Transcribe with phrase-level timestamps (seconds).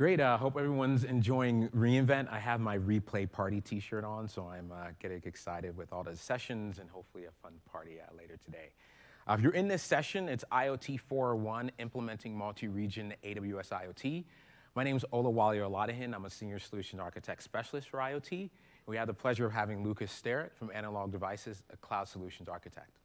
[0.00, 0.18] Great.
[0.18, 2.32] I uh, hope everyone's enjoying reInvent.
[2.32, 6.16] I have my replay party T-shirt on, so I'm uh, getting excited with all the
[6.16, 8.70] sessions and hopefully a fun party uh, later today.
[9.28, 14.24] Uh, if you're in this session, it's IoT 401, implementing multi-region AWS IoT.
[14.74, 16.14] My name is Olawale Oladehin.
[16.14, 18.48] I'm a senior solution architect specialist for IoT.
[18.86, 22.96] We have the pleasure of having Lucas Sterrett from Analog Devices, a cloud solutions architect.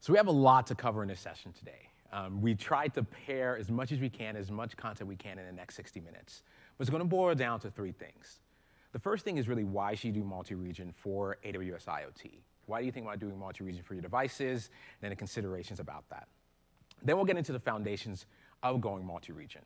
[0.00, 1.89] So we have a lot to cover in this session today.
[2.12, 5.38] Um, we tried to pair as much as we can, as much content we can
[5.38, 6.42] in the next 60 minutes.
[6.76, 8.40] But it's going to boil down to three things.
[8.92, 12.40] The first thing is really why should you do multi-region for AWS IoT?
[12.66, 14.66] Why do you think about doing multi-region for your devices?
[14.66, 16.26] And then the considerations about that.
[17.02, 18.26] Then we'll get into the foundations
[18.62, 19.62] of going multi-region.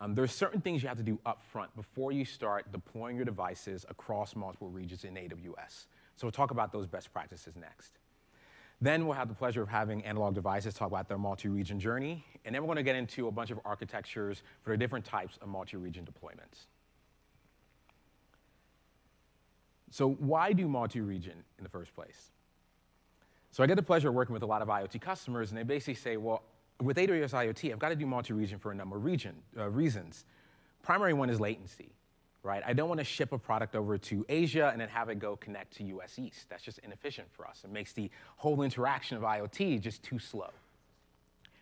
[0.00, 3.24] Um, are certain things you have to do up front before you start deploying your
[3.24, 5.86] devices across multiple regions in AWS.
[6.16, 7.98] So we'll talk about those best practices next.
[8.80, 12.24] Then we'll have the pleasure of having Analog Devices talk about their multi-region journey.
[12.44, 15.38] And then we're going to get into a bunch of architectures for the different types
[15.42, 16.66] of multi-region deployments.
[19.90, 22.30] So why do multi-region in the first place?
[23.50, 25.62] So I get the pleasure of working with a lot of IoT customers, and they
[25.62, 26.42] basically say, well,
[26.80, 30.26] with AWS IoT, I've got to do multi-region for a number of region, uh, reasons.
[30.82, 31.90] Primary one is latency,
[32.42, 32.62] right?
[32.66, 35.36] I don't want to ship a product over to Asia and then have it go
[35.36, 36.46] connect to US East.
[36.48, 37.62] That's just inefficient for us.
[37.64, 40.50] It makes the whole interaction of IoT just too slow.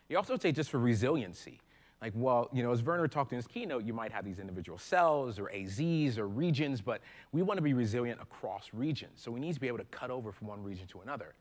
[0.09, 1.61] You also say just for resiliency.
[2.03, 4.79] Like, well, you know, as Werner talked in his keynote, you might have these individual
[4.79, 7.01] cells or AZs or regions, but
[7.33, 9.13] we want to be resilient across regions.
[9.17, 11.35] So we need to be able to cut over from one region to another.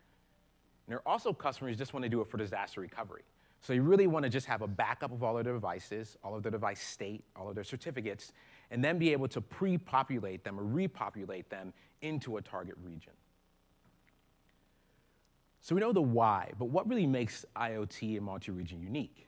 [0.87, 3.23] And there are also customers who just want to do it for disaster recovery.
[3.59, 6.35] So you really want to just have a backup of all of their devices, all
[6.35, 8.31] of their device state, all of their certificates,
[8.71, 13.13] and then be able to pre-populate them or repopulate them into a target region.
[15.61, 19.27] So we know the why, but what really makes IoT and multi-region unique?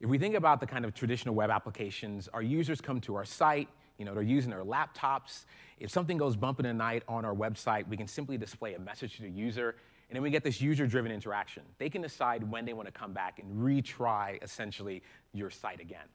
[0.00, 3.24] If we think about the kind of traditional web applications, our users come to our
[3.24, 5.44] site, you know, they're using their laptops.
[5.78, 8.78] If something goes bump in the night on our website, we can simply display a
[8.78, 9.74] message to the user
[10.08, 11.62] and then we get this user-driven interaction.
[11.76, 15.02] They can decide when they want to come back and retry, essentially,
[15.34, 16.06] your site again.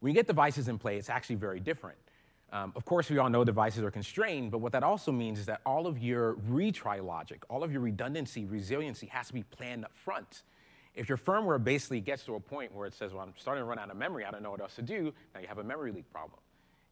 [0.00, 1.98] When you get devices in play, it's actually very different.
[2.52, 5.46] Um, of course, we all know devices are constrained, but what that also means is
[5.46, 9.84] that all of your retry logic, all of your redundancy, resiliency has to be planned
[9.84, 10.42] up front.
[10.94, 13.66] If your firmware basically gets to a point where it says, well, I'm starting to
[13.66, 15.64] run out of memory, I don't know what else to do, now you have a
[15.64, 16.40] memory leak problem.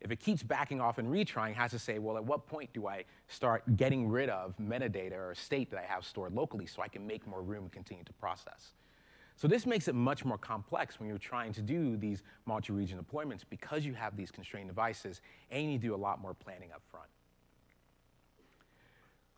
[0.00, 2.86] If it keeps backing off and retrying, has to say, well, at what point do
[2.86, 6.88] I start getting rid of metadata or state that I have stored locally so I
[6.88, 8.74] can make more room and continue to process?
[9.38, 13.42] So this makes it much more complex when you're trying to do these multi-region deployments
[13.48, 15.20] because you have these constrained devices
[15.52, 17.06] and you need to do a lot more planning up front.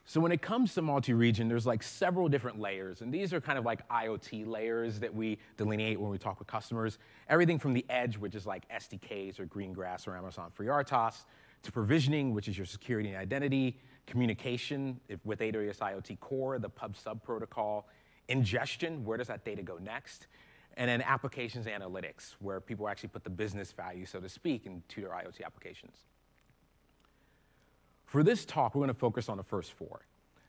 [0.07, 3.59] So when it comes to multi-region, there's like several different layers, and these are kind
[3.59, 6.99] of like IoT layers that we delineate when we talk with customers.
[7.29, 11.27] Everything from the edge, which is like SDKs or Greengrass or Amazon FreeRTOS,
[11.63, 16.97] to provisioning, which is your security and identity, communication with AWS IoT Core, the pub
[16.97, 17.87] sub protocol,
[18.31, 20.27] ingestion, where does that data go next,
[20.77, 25.01] and then applications analytics, where people actually put the business value, so to speak, into
[25.01, 25.97] their IoT applications.
[28.07, 30.01] For this talk, we're going to focus on the first four.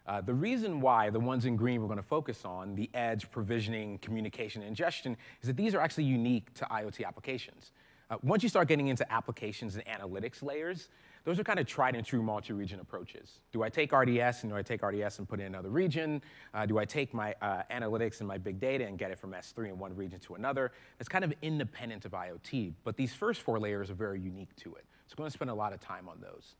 [0.08, 3.30] Uh, the reason why the ones in green we're going to focus on, the edge,
[3.30, 7.72] provisioning, communication, ingestion, is that these are actually unique to IoT applications.
[8.10, 10.90] Uh, once you start getting into applications and analytics layers,
[11.24, 13.40] those are kind of tried and true multi-region approaches.
[13.52, 16.22] Do I take RDS and do I take RDS and put it in another region?
[16.54, 19.32] Uh, do I take my uh, analytics and my big data and get it from
[19.32, 20.72] S3 in one region to another?
[21.00, 24.74] It's kind of independent of IoT, but these first four layers are very unique to
[24.76, 24.86] it.
[25.08, 26.56] So I'm going to spend a lot of time on those.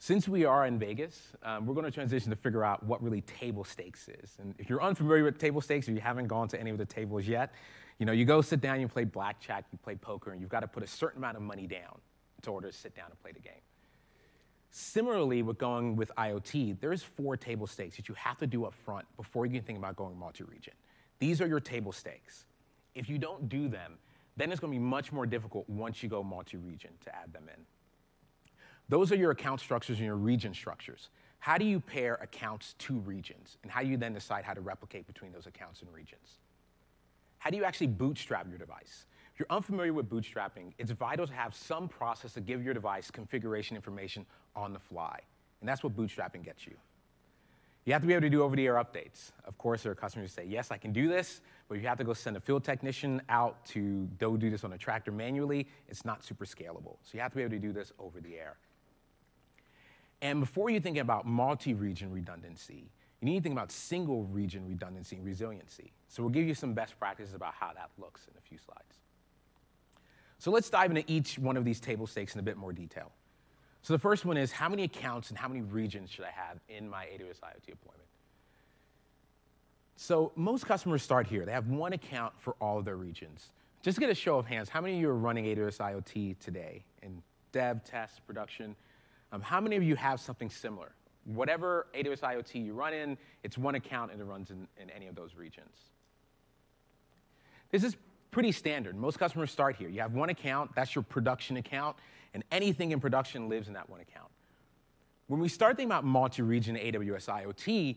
[0.00, 3.20] Since we are in Vegas, um, we're going to transition to figure out what really
[3.20, 4.36] table stakes is.
[4.40, 6.84] And if you're unfamiliar with table stakes, or you haven't gone to any of the
[6.84, 7.52] tables yet,
[8.00, 10.60] you know, you go sit down, you play blackjack, you play poker, and you've got
[10.60, 12.00] to put a certain amount of money down
[12.50, 13.60] order to sit down and play the game.
[14.70, 18.72] Similarly, with going with IoT, there's four table stakes that you have to do up
[18.72, 20.72] front before you can think about going multi-region.
[21.18, 22.46] These are your table stakes.
[22.94, 23.98] If you don't do them,
[24.36, 27.44] then it's going to be much more difficult once you go multi-region to add them
[27.54, 27.62] in.
[28.88, 31.10] Those are your account structures and your region structures.
[31.38, 33.58] How do you pair accounts to regions?
[33.62, 36.38] And how do you then decide how to replicate between those accounts and regions?
[37.38, 39.06] How do you actually bootstrap your device?
[39.32, 43.10] If you're unfamiliar with bootstrapping, it's vital to have some process to give your device
[43.10, 45.18] configuration information on the fly.
[45.60, 46.74] And that's what bootstrapping gets you.
[47.84, 49.32] You have to be able to do over-the-air updates.
[49.44, 51.98] Of course, there are customers who say, yes, I can do this, but you have
[51.98, 55.66] to go send a field technician out to go do this on a tractor manually.
[55.88, 56.98] It's not super scalable.
[57.02, 58.56] So you have to be able to do this over the air.
[60.20, 62.90] And before you think about multi-region redundancy,
[63.20, 65.92] you need to think about single region redundancy and resiliency.
[66.06, 69.00] So we'll give you some best practices about how that looks in a few slides.
[70.42, 73.12] So let's dive into each one of these table stakes in a bit more detail.
[73.82, 76.58] So the first one is how many accounts and how many regions should I have
[76.68, 78.08] in my AWS IoT deployment?
[79.94, 81.46] So most customers start here.
[81.46, 83.52] They have one account for all of their regions.
[83.82, 86.36] Just to get a show of hands, how many of you are running AWS IoT
[86.40, 87.22] today in
[87.52, 88.74] dev, test, production?
[89.30, 90.90] Um, how many of you have something similar?
[91.24, 95.06] Whatever AWS IoT you run in, it's one account and it runs in, in any
[95.06, 95.76] of those regions.
[97.70, 97.96] This is
[98.32, 98.96] pretty standard.
[98.96, 99.88] Most customers start here.
[99.88, 101.96] You have one account, that's your production account,
[102.34, 104.30] and anything in production lives in that one account.
[105.28, 107.96] When we start thinking about multi-region AWS IoT,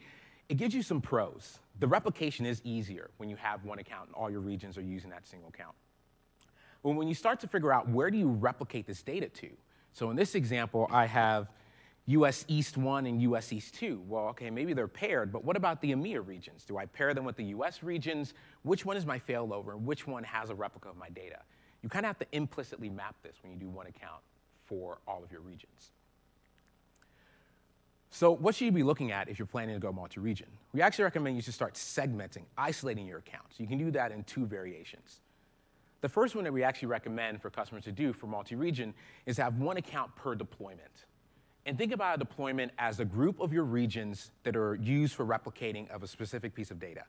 [0.49, 1.59] it gives you some pros.
[1.79, 5.09] The replication is easier when you have one account and all your regions are using
[5.09, 5.75] that single account.
[6.83, 9.49] But when you start to figure out where do you replicate this data to,
[9.93, 11.47] so in this example, I have
[12.07, 14.03] US East 1 and US East 2.
[14.07, 16.63] Well, okay, maybe they're paired, but what about the EMEA regions?
[16.63, 18.33] Do I pair them with the US regions?
[18.63, 21.39] Which one is my failover and which one has a replica of my data?
[21.81, 24.21] You kind of have to implicitly map this when you do one account
[24.65, 25.91] for all of your regions.
[28.11, 30.47] So what should you be looking at if you're planning to go multi-region?
[30.73, 33.59] We actually recommend you should start segmenting, isolating your accounts.
[33.59, 35.19] You can do that in two variations.
[36.01, 38.93] The first one that we actually recommend for customers to do for multi-region
[39.25, 41.05] is have one account per deployment.
[41.65, 45.25] And think about a deployment as a group of your regions that are used for
[45.25, 47.03] replicating of a specific piece of data.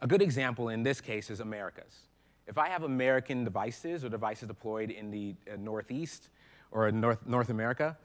[0.00, 2.02] A good example in this case is Americas.
[2.46, 6.28] If I have American devices or devices deployed in the uh, Northeast
[6.70, 7.96] or North, North America,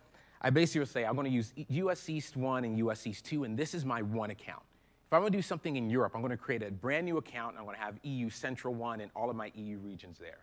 [0.41, 3.57] I basically say I'm going to use US East 1 and US East 2, and
[3.57, 4.63] this is my one account.
[5.07, 7.18] If I'm going to do something in Europe, I'm going to create a brand new
[7.18, 10.18] account, and I'm going to have EU Central 1 and all of my EU regions
[10.18, 10.39] there.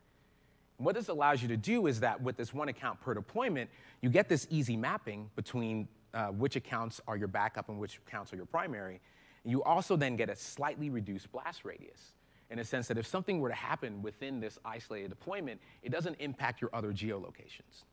[0.81, 3.69] What this allows you to do is that with this one account per deployment,
[4.01, 8.33] you get this easy mapping between uh, which accounts are your backup and which accounts
[8.33, 8.99] are your primary.
[9.45, 12.13] And you also then get a slightly reduced blast radius
[12.49, 16.17] in a sense that if something were to happen within this isolated deployment, it doesn't
[16.19, 17.85] impact your other geolocations.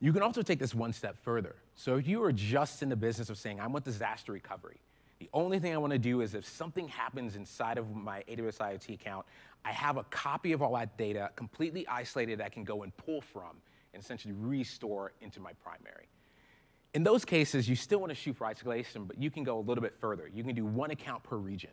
[0.00, 1.54] You can also take this one step further.
[1.74, 4.80] So if you are just in the business of saying, I want disaster recovery,
[5.22, 8.58] the only thing I want to do is if something happens inside of my AWS
[8.58, 9.24] IoT account,
[9.64, 12.96] I have a copy of all that data completely isolated that I can go and
[12.96, 13.56] pull from
[13.94, 16.08] and essentially restore into my primary.
[16.94, 19.60] In those cases, you still want to shoot for isolation, but you can go a
[19.60, 20.28] little bit further.
[20.28, 21.70] You can do one account per region.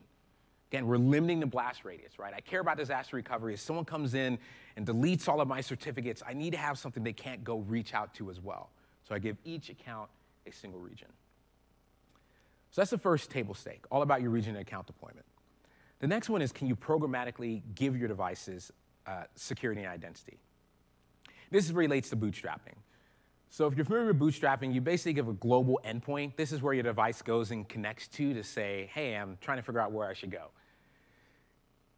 [0.71, 2.33] Again, we're limiting the blast radius, right?
[2.33, 3.55] I care about disaster recovery.
[3.55, 4.37] If someone comes in
[4.77, 7.93] and deletes all of my certificates, I need to have something they can't go reach
[7.93, 8.69] out to as well.
[9.07, 10.09] So I give each account
[10.45, 11.07] a single region.
[12.71, 15.25] So that's the first table stake, all about your region and account deployment.
[15.99, 18.71] The next one is can you programmatically give your devices
[19.05, 20.39] uh, security and identity?
[21.51, 22.75] This relates to bootstrapping.
[23.49, 26.35] So if you're familiar with bootstrapping, you basically give a global endpoint.
[26.35, 29.63] This is where your device goes and connects to to say, hey, I'm trying to
[29.63, 30.51] figure out where I should go.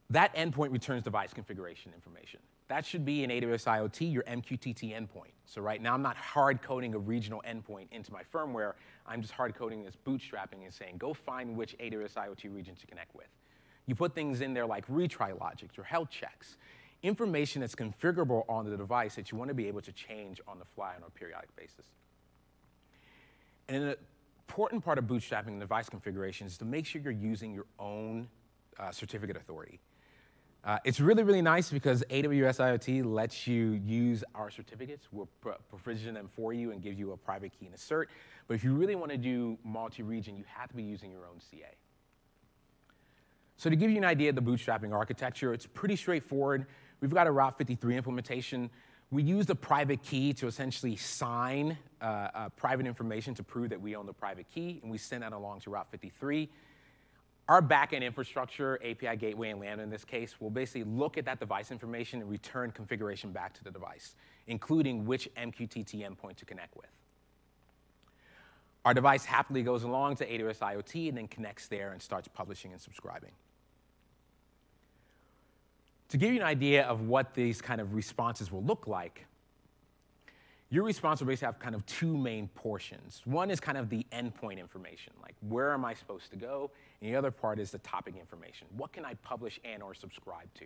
[0.09, 2.39] That endpoint returns device configuration information.
[2.69, 5.33] That should be in AWS IoT, your MQTT endpoint.
[5.45, 8.74] So right now, I'm not hard coding a regional endpoint into my firmware.
[9.06, 12.88] I'm just hard coding this bootstrapping and saying, go find which AWS IoT region to
[12.88, 13.27] connect with.
[13.86, 16.57] You put things in there like retry logic, your health checks,
[17.04, 20.60] information that's configurable on the device that you want to be able to change on
[20.60, 21.86] the fly on a periodic basis.
[23.68, 23.95] And an
[24.48, 28.28] important part of bootstrapping the device configuration is to make sure you're using your own
[28.80, 29.80] uh, certificate authority.
[30.63, 35.07] Uh, it's really, really nice because AWS IoT lets you use our certificates.
[35.11, 35.30] We'll
[35.69, 38.06] provision them for you and give you a private key and a cert.
[38.47, 41.40] But if you really want to do multi-region, you have to be using your own
[41.40, 41.66] CA.
[43.61, 46.65] So to give you an idea of the bootstrapping architecture, it's pretty straightforward.
[46.99, 48.71] We've got a Route 53 implementation.
[49.11, 53.80] We use the private key to essentially sign uh, uh, private information to prove that
[53.80, 56.49] we own the private key, and we send that along to Route 53.
[57.49, 61.39] Our backend infrastructure, API gateway and Lambda in this case, will basically look at that
[61.39, 64.15] device information and return configuration back to the device,
[64.47, 66.89] including which MQTT endpoint to connect with.
[68.85, 72.71] Our device happily goes along to AWS IoT and then connects there and starts publishing
[72.71, 73.30] and subscribing.
[76.11, 79.25] To give you an idea of what these kind of responses will look like,
[80.69, 83.21] your response will basically have kind of two main portions.
[83.23, 86.69] One is kind of the endpoint information, like where am I supposed to go?
[86.99, 88.68] And the other part is the topic information.
[88.75, 90.65] What can I publish and or subscribe to?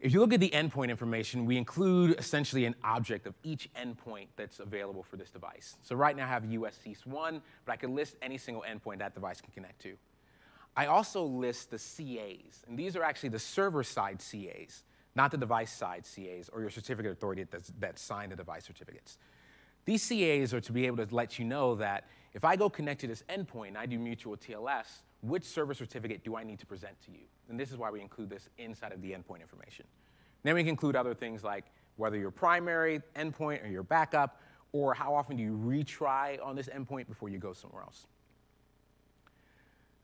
[0.00, 4.28] If you look at the endpoint information, we include essentially an object of each endpoint
[4.36, 5.76] that's available for this device.
[5.82, 9.12] So right now I have US 1, but I can list any single endpoint that
[9.14, 9.94] device can connect to.
[10.78, 14.84] I also list the CAs, and these are actually the server-side CAs,
[15.16, 19.18] not the device-side CAs or your certificate authority that, that sign the device certificates.
[19.86, 23.00] These CAs are to be able to let you know that if I go connect
[23.00, 26.66] to this endpoint and I do mutual TLS, which server certificate do I need to
[26.66, 27.26] present to you?
[27.48, 29.84] And this is why we include this inside of the endpoint information.
[30.44, 31.64] Then we can include other things like
[31.96, 36.68] whether your primary endpoint or your backup, or how often do you retry on this
[36.68, 38.06] endpoint before you go somewhere else.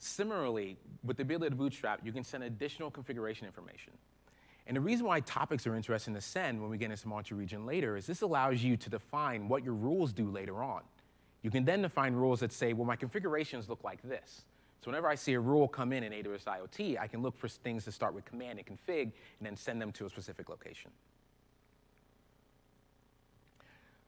[0.04, 3.94] Similarly, with the ability to bootstrap, you can send additional configuration information.
[4.66, 7.96] And the reason why topics are interesting to send when we get into multi-region later
[7.96, 10.82] is this allows you to define what your rules do later on.
[11.40, 14.42] You can then define rules that say, well, my configurations look like this.
[14.82, 17.49] So whenever I see a rule come in in AWS IoT, I can look for
[17.49, 20.90] things to start with command and config and then send them to a specific location.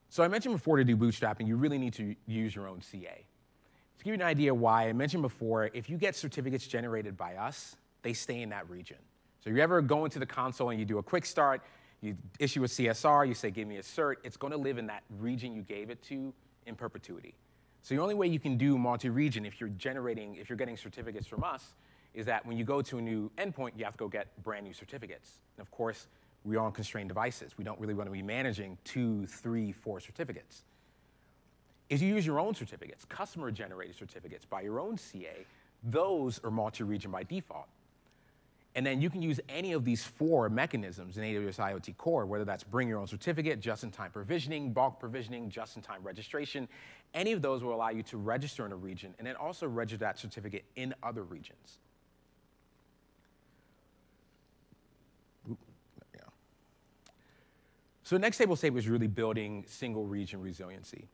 [0.09, 3.25] So I mentioned before to do bootstrapping, you really need to use your own CA.
[3.97, 7.35] To give you an idea why, I mentioned before, if you get certificates generated by
[7.35, 8.97] us, they stay in that region.
[9.43, 11.61] So you ever go into the console and you do a quick start,
[12.01, 15.03] you issue a CSR, you say, give me a cert, it's gonna live in that
[15.19, 16.33] region you gave it to
[16.67, 17.33] in perpetuity.
[17.81, 21.25] So the only way you can do multi-region if you're generating, if you're getting certificates
[21.25, 21.73] from us,
[22.13, 24.65] is that when you go to a new endpoint, you have to go get brand
[24.65, 25.39] new certificates.
[25.57, 26.07] And of course,
[26.43, 27.57] we're on constrained devices.
[27.57, 30.63] We don't really want to be managing two, three, four certificates.
[31.89, 35.45] If you use your own certificates, customer generated certificates by your own CA,
[35.83, 37.67] those are multi-region by default.
[38.75, 42.45] And then you can use any of these four mechanisms in AWS IoT Core, whether
[42.45, 46.67] that's bring your own certificate, just-in-time provisioning, bulk provisioning, just-in-time registration.
[47.13, 49.97] Any of those will allow you to register in a region and then also register
[50.05, 51.79] that certificate in other regions.
[58.07, 61.09] So the next table state is really building single region resiliency.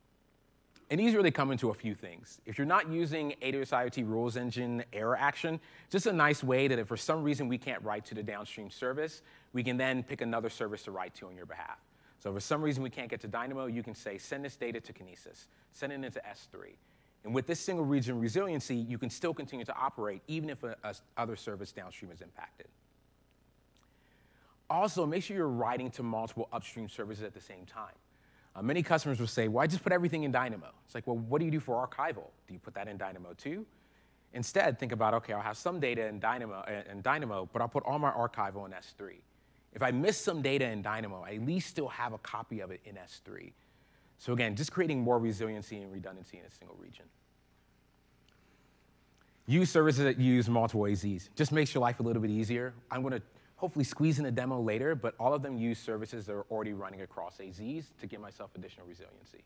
[0.90, 2.40] And these really come into a few things.
[2.46, 5.60] If you're not using AWS IoT Rules Engine error action,
[5.90, 8.70] just a nice way that if for some reason we can't write to the downstream
[8.70, 9.22] service,
[9.54, 11.80] we can then pick another service to write to on your behalf.
[12.20, 14.80] So for some reason we can't get to Dynamo, you can say, send this data
[14.82, 16.76] to Kinesis, send it into S3.
[17.24, 20.76] And with this single region resiliency, you can still continue to operate even if a
[21.18, 22.68] other service downstream is impacted.
[24.70, 27.94] Also, make sure you're writing to multiple upstream services at the same time.
[28.56, 30.68] Uh, many customers will say, well, I just put everything in Dynamo.
[30.86, 32.28] It's like, well, what do you do for archival?
[32.48, 33.66] Do you put that in Dynamo too?
[34.34, 37.68] Instead, think about, okay, I'll have some data in Dynamo, uh, in Dynamo, but I'll
[37.68, 39.16] put all my archival in S3.
[39.74, 42.72] If I miss some data in Dynamo, I at least still have a copy of
[42.72, 43.52] it in S3.
[44.18, 47.06] So again, just creating more resiliency and redundancy in a single region.
[49.46, 51.30] Use services that use multiple AZs.
[51.36, 52.74] Just makes your life a little bit easier.
[52.90, 53.22] I'm going to
[53.56, 56.74] hopefully squeeze in a demo later, but all of them use services that are already
[56.74, 59.44] running across AZs to give myself additional resiliency.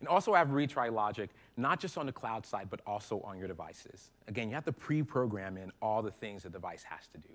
[0.00, 3.38] And also I have retry logic, not just on the cloud side, but also on
[3.38, 4.10] your devices.
[4.28, 7.28] Again, you have to pre-program in all the things the device has to do.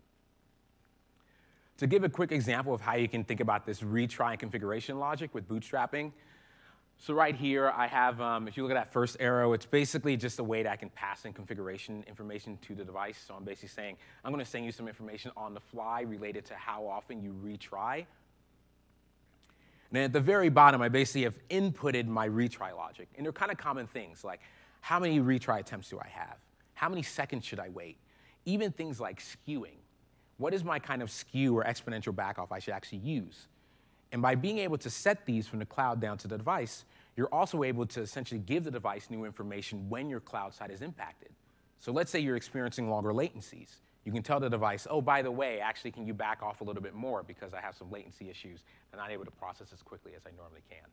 [1.78, 5.00] To give a quick example of how you can think about this retry and configuration
[5.00, 6.12] logic with bootstrapping,
[7.02, 10.16] so right here, I have, um, if you look at that first arrow, it's basically
[10.16, 13.18] just a way that I can pass in configuration information to the device.
[13.28, 16.54] So I'm basically saying, I'm gonna send you some information on the fly related to
[16.54, 17.96] how often you retry.
[17.96, 18.06] And
[19.94, 23.08] then at the very bottom, I basically have inputted my retry logic.
[23.18, 24.42] And they're kind of common things like,
[24.82, 26.38] how many retry attempts do I have?
[26.76, 27.98] How many seconds should I wait?
[28.46, 29.80] Even things like skewing.
[30.38, 33.48] What is my kind of skew or exponential backoff I should actually use?
[34.12, 37.34] And by being able to set these from the cloud down to the device, you're
[37.34, 41.30] also able to essentially give the device new information when your cloud side is impacted.
[41.80, 43.78] So let's say you're experiencing longer latencies.
[44.06, 46.64] You can tell the device, oh, by the way, actually, can you back off a
[46.64, 49.72] little bit more because I have some latency issues and I'm not able to process
[49.74, 50.88] as quickly as I normally can.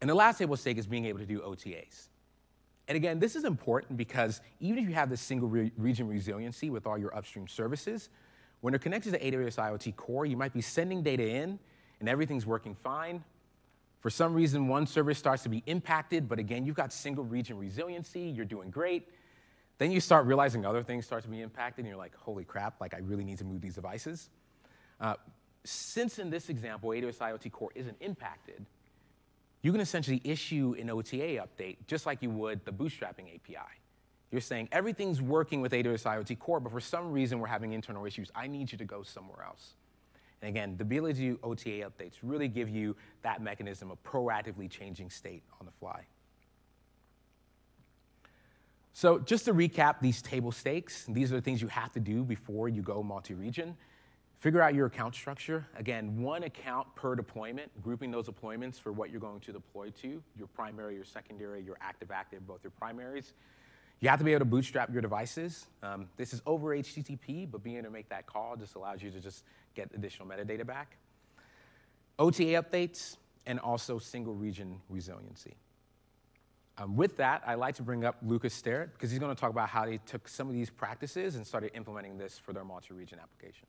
[0.00, 2.08] And the last table stake is being able to do OTAs.
[2.88, 6.70] And again, this is important because even if you have this single re region resiliency
[6.70, 8.08] with all your upstream services,
[8.62, 11.58] when they're connected to AWS IoT Core, you might be sending data in
[12.00, 13.22] and everything's working fine.
[14.00, 17.58] For some reason, one service starts to be impacted, but again, you've got single region
[17.58, 19.08] resiliency, you're doing great.
[19.78, 22.80] Then you start realizing other things start to be impacted, and you're like, holy crap,
[22.80, 24.30] like I really need to move these devices.
[25.00, 25.14] Uh,
[25.64, 28.64] since in this example, AWS IoT Core isn't impacted,
[29.62, 33.81] you can essentially issue an OTA update just like you would the bootstrapping API.
[34.32, 38.06] You're saying everything's working with AWS IoT Core, but for some reason we're having internal
[38.06, 38.32] issues.
[38.34, 39.74] I need you to go somewhere else.
[40.40, 44.70] And again, the ability to do OTA updates really give you that mechanism of proactively
[44.70, 46.06] changing state on the fly.
[48.94, 52.24] So just to recap these table stakes, these are the things you have to do
[52.24, 53.76] before you go multi-region.
[54.40, 55.66] Figure out your account structure.
[55.76, 60.22] Again, one account per deployment, grouping those deployments for what you're going to deploy to,
[60.36, 63.34] your primary, your secondary, your active-active, both your primaries.
[64.02, 65.66] You have to be able to bootstrap your devices.
[65.82, 69.10] Um, this is over HTTP, but being able to make that call just allows you
[69.12, 69.44] to just
[69.74, 70.98] get additional metadata back.
[72.18, 73.16] OTA updates,
[73.46, 75.54] and also single region resiliency.
[76.78, 79.50] Um, with that, I'd like to bring up Lucas Sterrett because he's going to talk
[79.50, 83.18] about how they took some of these practices and started implementing this for their multi-region
[83.20, 83.66] application.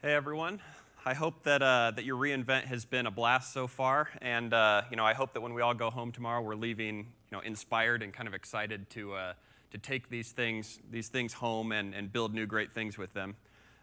[0.00, 0.60] Hey everyone.
[1.04, 4.82] I hope that, uh, that your reInvent has been a blast so far, and uh,
[4.88, 7.40] you know, I hope that when we all go home tomorrow, we're leaving you know,
[7.40, 9.32] inspired and kind of excited to, uh,
[9.72, 13.34] to take these things, these things home and, and build new great things with them.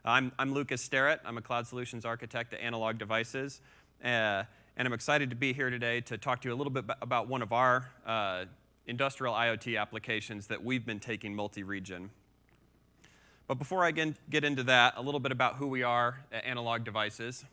[0.05, 1.19] I'm, I'm Lucas Sterrett.
[1.25, 3.59] I'm a cloud solutions architect at Analog Devices.
[4.01, 4.43] Uh,
[4.77, 7.27] and I'm excited to be here today to talk to you a little bit about
[7.27, 8.45] one of our uh,
[8.87, 12.11] industrial IoT applications that we've been taking multi-region.
[13.49, 16.83] But before I get into that, a little bit about who we are at Analog
[16.83, 17.43] Devices.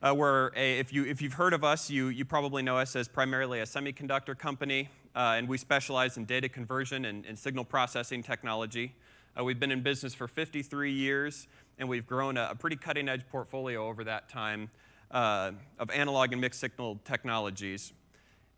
[0.00, 2.94] Uh, we're a, if, you, if you've heard of us, you, you probably know us
[2.94, 7.64] as primarily a semiconductor company, uh, and we specialize in data conversion and, and signal
[7.64, 8.94] processing technology.
[9.36, 11.48] Uh, we've been in business for 53 years,
[11.80, 14.70] and we've grown a, a pretty cutting edge portfolio over that time
[15.10, 17.92] uh, of analog and mixed signal technologies.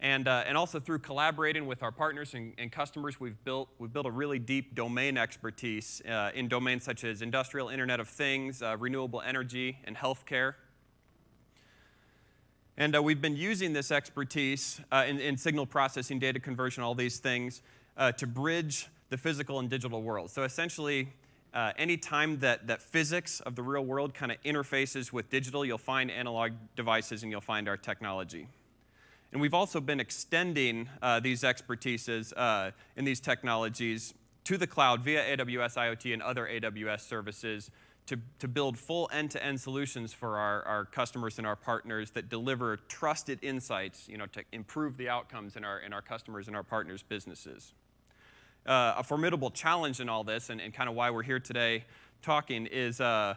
[0.03, 3.93] And, uh, and also through collaborating with our partners and, and, customers, we've built, we've
[3.93, 8.63] built a really deep domain expertise uh, in domains such as industrial Internet of Things,
[8.63, 10.55] uh, renewable energy, and healthcare.
[12.79, 16.95] And uh, we've been using this expertise uh, in, in, signal processing, data conversion, all
[16.95, 17.61] these things,
[17.99, 20.31] uh, to bridge the physical and digital world.
[20.31, 21.13] So essentially,
[21.53, 25.77] uh, anytime that, that physics of the real world kind of interfaces with digital, you'll
[25.77, 28.47] find analog devices and you'll find our technology.
[29.33, 35.03] And we've also been extending uh, these expertises uh, in these technologies to the cloud
[35.03, 37.71] via AWS IoT and other AWS services
[38.07, 42.77] to, to build full end-to-end solutions for our, our customers and our partners that deliver
[42.89, 46.65] trusted insights you know, to improve the outcomes in our, in our customers and our
[46.65, 47.73] partners' businesses.
[48.67, 51.85] Uh, a formidable challenge in all this, and, and kind of why we're here today
[52.21, 53.35] talking, is, uh,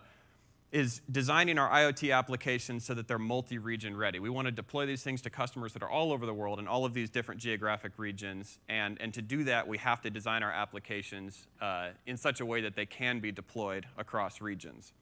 [0.73, 4.17] is designing our IoT applications so that they're multi-region ready.
[4.17, 6.67] We want to deploy these things to customers that are all over the world in
[6.67, 10.41] all of these different geographic regions, and, and to do that, we have to design
[10.41, 14.93] our applications uh, in such a way that they can be deployed across regions.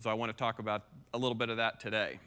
[0.00, 0.82] So I want to talk about
[1.14, 2.18] a little bit of that today.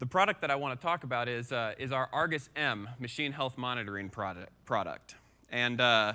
[0.00, 3.32] The product that I want to talk about is, uh, is our Argus M machine
[3.32, 4.50] health monitoring product.
[4.66, 5.14] product.
[5.48, 6.14] And uh,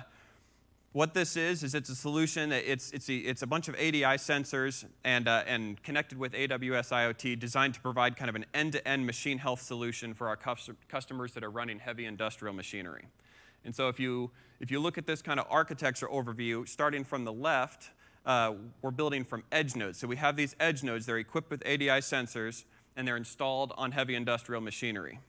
[0.92, 4.02] what this is, is it's a solution, it's, it's, a, it's a bunch of ADI
[4.02, 9.04] sensors and, uh, and connected with AWS IoT designed to provide kind of an end-to-end
[9.04, 10.38] machine health solution for our
[10.88, 13.06] customers that are running heavy industrial machinery.
[13.64, 17.24] And so if you, if you look at this kind of architecture overview, starting from
[17.24, 17.90] the left,
[18.24, 19.98] uh, we're building from edge nodes.
[19.98, 22.64] So we have these edge nodes, they're equipped with ADI sensors,
[22.96, 25.20] and they're installed on heavy industrial machinery.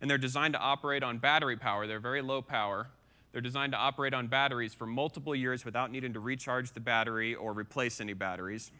[0.00, 1.86] And they're designed to operate on battery power.
[1.86, 2.88] They're very low power,
[3.32, 7.34] they're designed to operate on batteries for multiple years without needing to recharge the battery
[7.34, 8.70] or replace any batteries.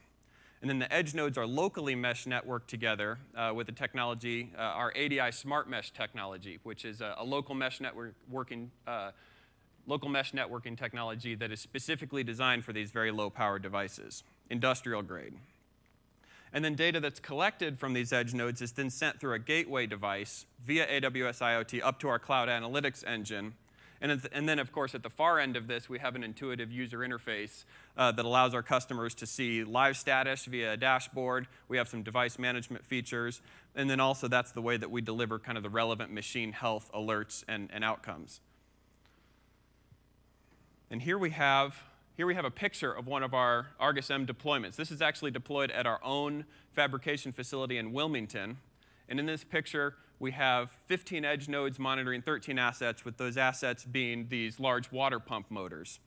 [0.61, 4.61] And then the edge nodes are locally mesh networked together uh, with the technology, uh,
[4.61, 9.11] our ADI Smart Mesh technology, which is a, a local mesh network working, uh,
[9.89, 15.03] local mesh networking technology that is specifically designed for these very low power devices, industrial
[15.03, 15.35] grade.
[16.53, 19.87] And then data that's collected from these edge nodes is then sent through a gateway
[19.87, 23.55] device via AWS IoT up to our cloud analytics engine,
[24.03, 26.73] and, and then, of course, at the far end of this, we have an intuitive
[26.73, 27.65] user interface
[27.97, 31.47] uh, that allows our customers to see live status via a dashboard.
[31.69, 33.41] We have some device management features.
[33.77, 36.91] And then also, that's the way that we deliver kind of the relevant machine health
[36.93, 38.41] alerts and, and outcomes.
[40.91, 41.83] And here we have
[42.15, 44.77] here we have a picture of one of our Argus M deployments.
[44.77, 48.59] This is actually deployed at our own fabrication facility in Wilmington.
[49.13, 53.85] And in this picture, we have 15 edge nodes monitoring 13 assets, with those assets
[53.85, 56.01] being these large water pump motors.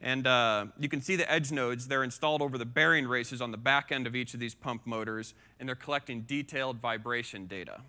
[0.00, 3.52] And uh, you can see the edge nodes, they're installed over the bearing races on
[3.52, 7.82] the back end of each of these pump motors, and they're collecting detailed vibration data.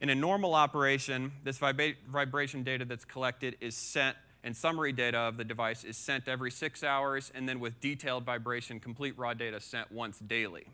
[0.00, 5.18] In a normal operation, this vibra vibration data that's collected is sent, and summary data
[5.18, 9.32] of the device is sent every six hours, and then with detailed vibration, complete raw
[9.32, 10.66] data sent once daily.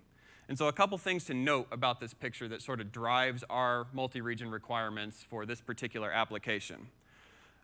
[0.51, 3.87] And so a couple things to note about this picture that sort of drives our
[3.93, 6.89] multi-region requirements for this particular application.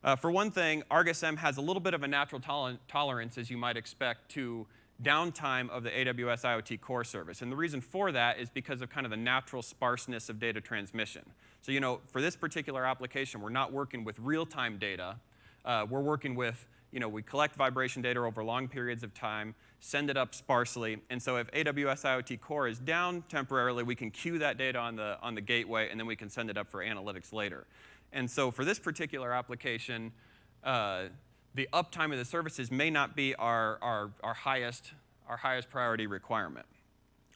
[0.04, 3.38] Uh, for one thing, Argus M has a little bit of a natural tol tolerance,
[3.38, 4.68] as you might expect, to
[5.02, 7.42] downtime of the AWS IoT core service.
[7.42, 10.60] And the reason for that is because of kind of the natural sparseness of data
[10.60, 11.22] transmission.
[11.62, 15.16] So, you know, for this particular application, we're not working with real-time data.
[15.64, 19.56] Uh, we're working with, you know, we collect vibration data over long periods of time
[19.80, 20.98] send it up sparsely.
[21.10, 24.96] And so if AWS IoT Core is down temporarily, we can queue that data on
[24.96, 27.66] the, on the gateway, and then we can send it up for analytics later.
[28.12, 30.12] And so for this particular application,
[30.64, 31.04] uh,
[31.54, 34.92] the uptime of the services may not be our, our, our highest
[35.28, 36.66] our highest priority requirement.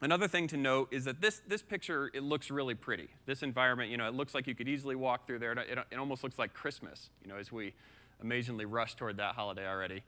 [0.01, 3.09] Another thing to note is that this, this picture, it looks really pretty.
[3.25, 5.51] This environment, you know, it looks like you could easily walk through there.
[5.51, 7.73] It, it, it almost looks like Christmas, you know, as we
[8.21, 10.03] amazingly rush toward that holiday already.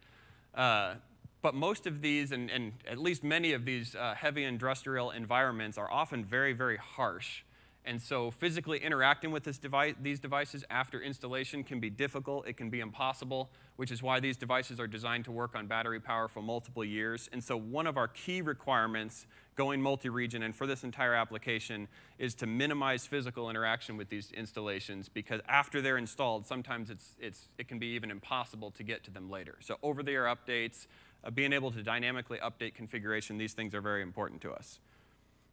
[0.56, 0.96] Uh,
[1.44, 5.78] but most of these, and, and, at least many of these uh, heavy industrial environments
[5.78, 7.44] are often very, very harsh.
[7.86, 12.70] And so physically interacting with device, these devices after installation can be difficult, it can
[12.70, 16.42] be impossible, which is why these devices are designed to work on battery power for
[16.42, 17.30] multiple years.
[17.34, 19.26] And so one of our key requirements
[19.56, 25.10] going multi-region and for this entire application is to minimize physical interaction with these installations
[25.10, 29.12] because after they're installed, sometimes it's, it's, it can be even impossible to get to
[29.12, 29.58] them later.
[29.60, 30.88] So over-the-air updates,
[31.24, 34.80] uh, being able to dynamically update configuration, these things are very important to us.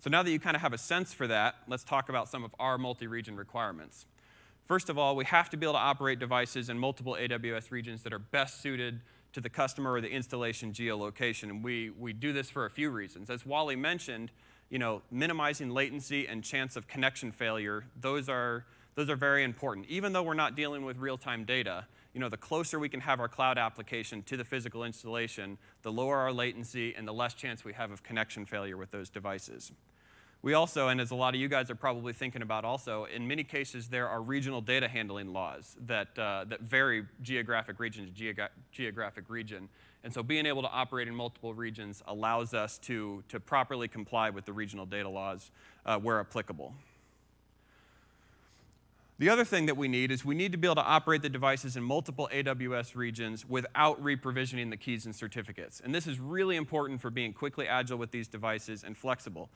[0.01, 2.43] So now that you kind of have a sense for that, let's talk about some
[2.43, 4.07] of our multi-region requirements.
[4.65, 8.03] First of all, we have to be able to operate devices in multiple AWS regions
[8.05, 9.01] that are best suited
[9.33, 11.45] to the customer or the installation geolocation.
[11.45, 13.31] And we, we do this for a few reasons.
[13.31, 14.31] As Wally mentioned,
[14.71, 19.87] you know, minimizing latency and chance of connection failure, those are, those are very important.
[19.89, 23.21] Even though we're not dealing with real-time data, you know, the closer we can have
[23.21, 27.65] our cloud application to the physical installation, the lower our latency and the less chance
[27.65, 29.73] we have of connection failure with those devices.
[30.43, 33.29] We also, and as a lot of you guys are probably thinking about also, in
[33.29, 38.13] many cases there are regional data handling laws that, uh, that vary geographic region to
[38.13, 39.69] geogra geographic region.
[40.03, 44.31] And so being able to operate in multiple regions allows us to, to properly comply
[44.31, 45.51] with the regional data laws
[45.85, 46.73] uh, where applicable.
[49.21, 51.29] The other thing that we need is we need to be able to operate the
[51.29, 55.79] devices in multiple AWS regions without reprovisioning the keys and certificates.
[55.85, 59.51] And this is really important for being quickly agile with these devices and flexible.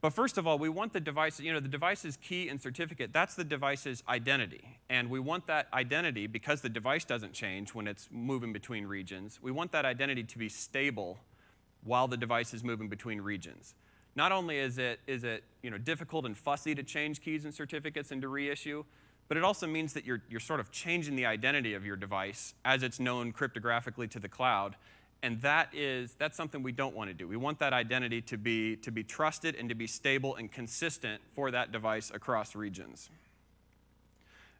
[0.00, 3.12] But first of all, we want the device, you know, the device's key and certificate,
[3.12, 4.78] that's the device's identity.
[4.88, 9.40] And we want that identity, because the device doesn't change when it's moving between regions,
[9.42, 11.18] we want that identity to be stable
[11.84, 13.74] while the device is moving between regions.
[14.16, 17.54] Not only is it, is it you know, difficult and fussy to change keys and
[17.54, 18.84] certificates and to reissue,
[19.28, 22.54] but it also means that you're, you're sort of changing the identity of your device
[22.64, 24.74] as it's known cryptographically to the cloud.
[25.22, 27.28] And that is, that's something we don't want to do.
[27.28, 31.20] We want that identity to be, to be trusted and to be stable and consistent
[31.32, 33.10] for that device across regions.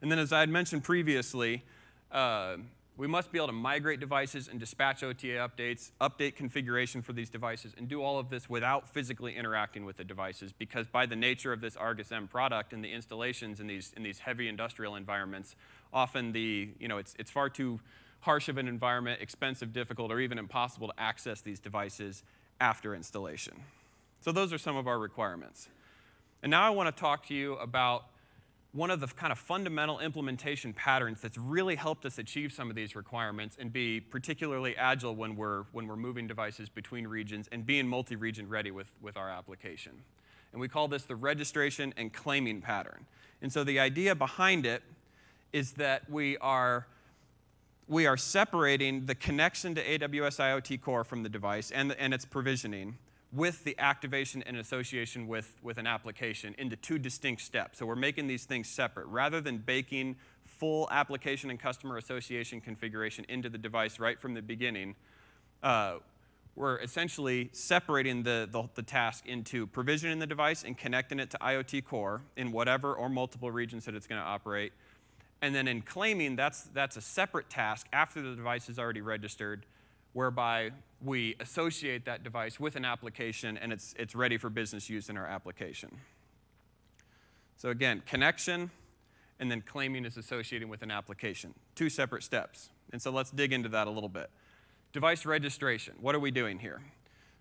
[0.03, 1.65] And then as I had mentioned previously,
[2.13, 2.59] uh,
[3.01, 7.31] we must be able to migrate devices and dispatch OTA updates, update configuration for these
[7.31, 11.17] devices, and do all of this without physically interacting with the devices because by the
[11.17, 14.97] nature of this Argus M product and the installations in these, in these heavy industrial
[14.97, 15.57] environments,
[15.95, 17.81] often the, you know, it's, it's far too
[18.21, 22.23] harsh of an environment, expensive, difficult, or even impossible to access these devices
[22.61, 23.55] after installation.
[24.21, 25.71] So those are some of our requirements.
[26.43, 28.05] And now I want to talk to you about
[28.73, 32.77] one of the kind of fundamental implementation patterns that's really helped us achieve some of
[32.77, 37.67] these requirements and be particularly agile when we're, when we're moving devices between regions and
[37.67, 39.93] being multi-region ready with, with our application.
[40.53, 43.07] And we call this the registration and claiming pattern.
[43.43, 44.83] And so the idea behind it
[45.53, 46.87] is that we are
[47.89, 52.25] we are separating the connection to AWS IoT Core from the device and, and its
[52.25, 52.97] provisioning
[53.33, 57.79] with the activation and association with, with an application into two distinct steps.
[57.79, 59.07] So we're making these things separate.
[59.07, 64.43] Rather than baking full application and customer association configuration into the device right from the
[64.43, 64.97] beginning,
[65.63, 65.99] uh,
[66.57, 71.39] we're essentially separating the, the, the, task into provisioning the device and connecting it to
[71.39, 74.73] IoT Core in whatever or multiple regions that it's going to operate,
[75.43, 79.65] and then in claiming, that's, that's a separate task after the device is already registered,
[80.13, 80.71] whereby
[81.03, 85.17] we associate that device with an application and it's, it's ready for business use in
[85.17, 85.97] our application.
[87.57, 88.71] So again, connection
[89.39, 91.55] and then claiming is associated with an application.
[91.75, 92.71] Two separate steps.
[92.93, 94.31] And so let's dig into that a little bit.
[94.93, 96.83] Device registration, what are we doing here?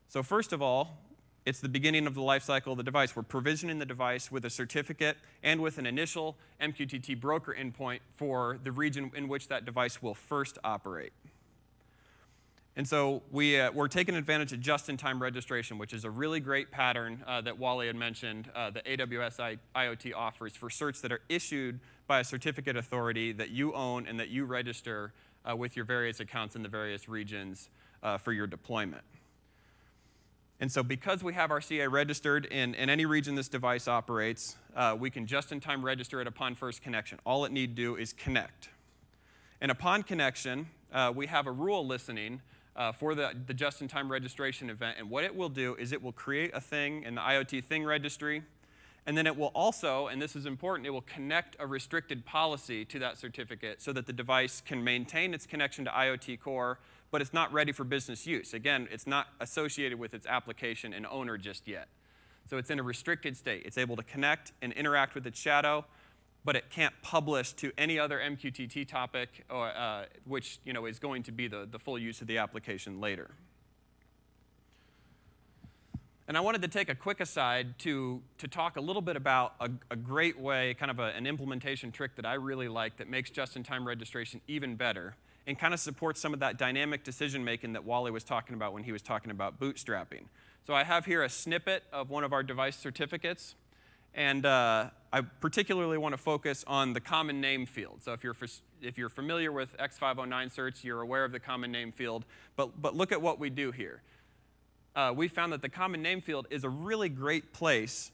[0.07, 0.97] So first of all,
[1.45, 3.15] it's the beginning of the life cycle of the device.
[3.15, 8.59] We're provisioning the device with a certificate and with an initial MQTT broker endpoint for
[8.63, 11.11] the region in which that device will first operate.
[12.79, 16.71] And so we, uh, we're taking advantage of just-in-time registration, which is a really great
[16.71, 21.11] pattern uh, that Wally had mentioned uh, that AWS I IoT offers for certs that
[21.11, 25.11] are issued by a certificate authority that you own and that you register
[25.43, 27.67] uh, with your various accounts in the various regions
[28.01, 29.03] uh, for your deployment.
[30.61, 34.55] And so because we have our CA registered in, in any region this device operates,
[34.73, 37.19] uh, we can just-in-time register it upon first connection.
[37.25, 38.69] All it need do is connect.
[39.59, 40.67] And upon connection,
[41.13, 42.39] we have a rule listening
[42.79, 44.97] uh, for the, the just-in-time registration event.
[44.97, 47.83] And what it will do is it will create a thing in the IoT thing
[47.83, 48.41] registry,
[49.05, 52.85] And then it will also, and this is important, it will connect a restricted policy
[52.85, 57.21] to that certificate so that the device can maintain its connection to IoT Core, but
[57.21, 58.53] it's not ready for business use.
[58.53, 61.87] Again, it's not associated with its application and owner just yet.
[62.49, 63.63] So it's in a restricted state.
[63.65, 65.85] It's able to connect and interact with its shadow,
[66.45, 70.99] but it can't publish to any other MQTT topic, or, uh, which you know, is
[70.99, 73.31] going to be the, the full use of the application later.
[76.27, 79.55] And I wanted to take a quick aside to, to talk a little bit about
[79.59, 83.09] a, a great way, kind of a, an implementation trick that I really like that
[83.09, 85.15] makes just-in-time registration even better
[85.47, 88.73] and kind of supports some of that dynamic decision making that Wally was talking about
[88.73, 90.25] when he was talking about bootstrapping.
[90.67, 93.55] So I have here a snippet of one of our device certificates.
[94.13, 98.03] And uh, I particularly want to focus on the common name field.
[98.03, 98.35] So if you're,
[98.81, 102.25] if you're familiar with X509 certs, you're aware of the common name field.
[102.55, 104.01] But, but look at what we do here
[104.95, 108.11] uh, we found that the common name field is a really great place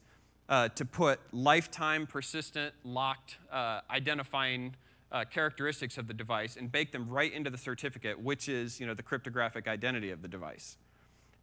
[0.48, 4.74] uh, to put lifetime, persistent, locked, uh, identifying
[5.10, 8.86] uh, characteristics of the device and bake them right into the certificate, which is you
[8.86, 10.76] know, the cryptographic identity of the device.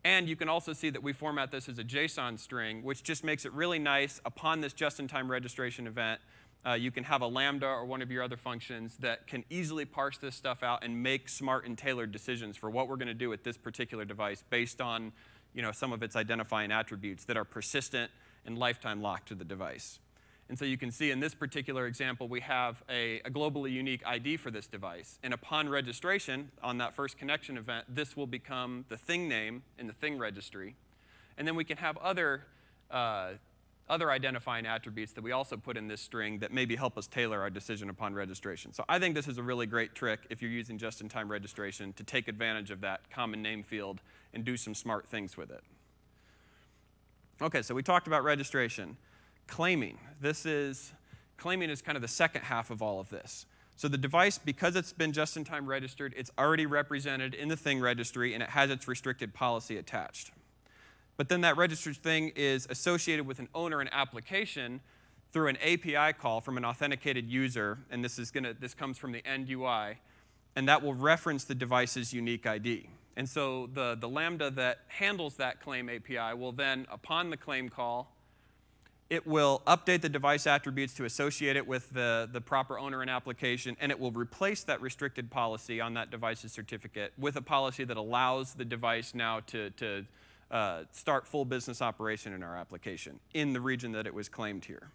[0.06, 3.24] And you can also see that we format this as a JSON string, which just
[3.24, 6.20] makes it really nice upon this just-in-time registration event
[6.66, 9.86] uh, you can have a Lambda or one of your other functions that can easily
[9.86, 13.14] parse this stuff out and make smart and tailored decisions for what we're going to
[13.14, 15.12] do with this particular device based on
[15.54, 18.10] you know, some of its identifying attributes that are persistent
[18.46, 20.00] and lifetime locked to the device.
[20.50, 24.06] And so you can see in this particular example, we have a, a, globally unique
[24.06, 25.18] ID for this device.
[25.24, 29.88] And upon registration on that first connection event, this will become the thing name in
[29.88, 30.76] the thing registry.
[31.38, 32.46] And then we can have other
[32.92, 33.32] uh,
[33.90, 37.42] other identifying attributes that we also put in this string that maybe help us tailor
[37.42, 38.74] our decision upon registration.
[38.74, 42.04] So I think this is a really great trick if you're using just-in-time registration to
[42.04, 44.02] take advantage of that common name field
[44.34, 45.62] and do some smart things with it.
[47.42, 48.96] Okay, so we talked about registration.
[49.48, 49.98] Claiming.
[50.22, 50.94] This is,
[51.38, 53.46] claiming is kind of the second half of all of this.
[53.76, 58.34] So the device, because it's been just-in-time registered, it's already represented in the thing registry
[58.34, 60.32] and it has its restricted policy attached.
[61.18, 64.82] But then that registered thing is associated with an owner and application
[65.32, 69.12] through an API call from an authenticated user, and this is gonna this comes from
[69.12, 69.98] the end UI,
[70.56, 72.88] and that will reference the device's unique ID.
[73.16, 77.70] And so the, the Lambda that handles that claim API will then, upon the claim
[77.70, 78.13] call,
[79.14, 83.12] it will update the device attributes to associate it with the, the proper owner and
[83.12, 87.84] application, and it will replace that restricted policy on that device's certificate with a policy
[87.84, 90.04] that allows the device now to, to
[90.50, 94.66] uh, start full business operation in our application in the region that it was claimed
[94.66, 94.90] here.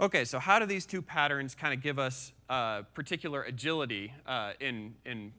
[0.00, 4.52] Okay, so how do these two patterns kind of give us uh, particular agility uh,
[4.60, 5.34] in, in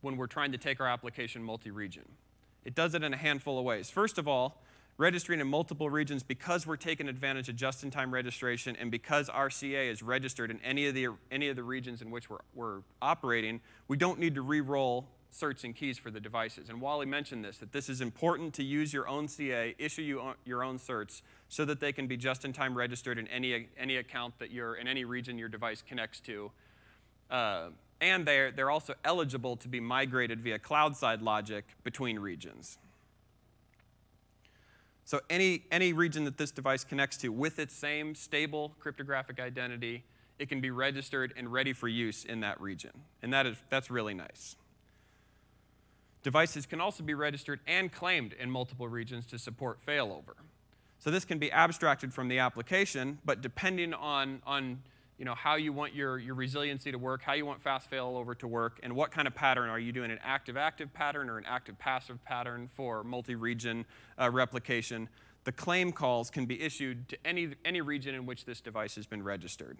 [0.00, 2.02] when we're trying to take our application multi-region?
[2.66, 3.90] It does it in a handful of ways.
[3.90, 4.60] First of all,
[4.98, 9.88] registering in multiple regions because we're taking advantage of just-in-time registration and because our CA
[9.88, 13.60] is registered in any of the, any of the regions in which we're, we're operating,
[13.86, 16.68] we don't need to re-roll certs and keys for the devices.
[16.68, 20.34] And Wally mentioned this, that this is important to use your own CA, issue you
[20.44, 24.50] your own certs, so that they can be just-in-time registered in any, any account that
[24.50, 26.50] you're, in any region your device connects to.
[27.30, 27.68] Uh,
[28.00, 32.78] and they're, they're also eligible to be migrated via cloud-side logic between regions.
[35.04, 40.04] So any, any region that this device connects to with its same stable cryptographic identity,
[40.38, 42.90] it can be registered and ready for use in that region.
[43.22, 44.56] And that is, that's really nice.
[46.22, 50.34] Devices can also be registered and claimed in multiple regions to support failover.
[50.98, 54.82] So this can be abstracted from the application, but depending on, on
[55.18, 58.36] you know, how you want your, your resiliency to work, how you want fast failover
[58.38, 61.44] to work, and what kind of pattern are you doing, an active-active pattern or an
[61.46, 63.86] active-passive pattern for multi-region
[64.20, 65.08] uh, replication.
[65.44, 69.06] The claim calls can be issued to any, any region in which this device has
[69.06, 69.78] been registered.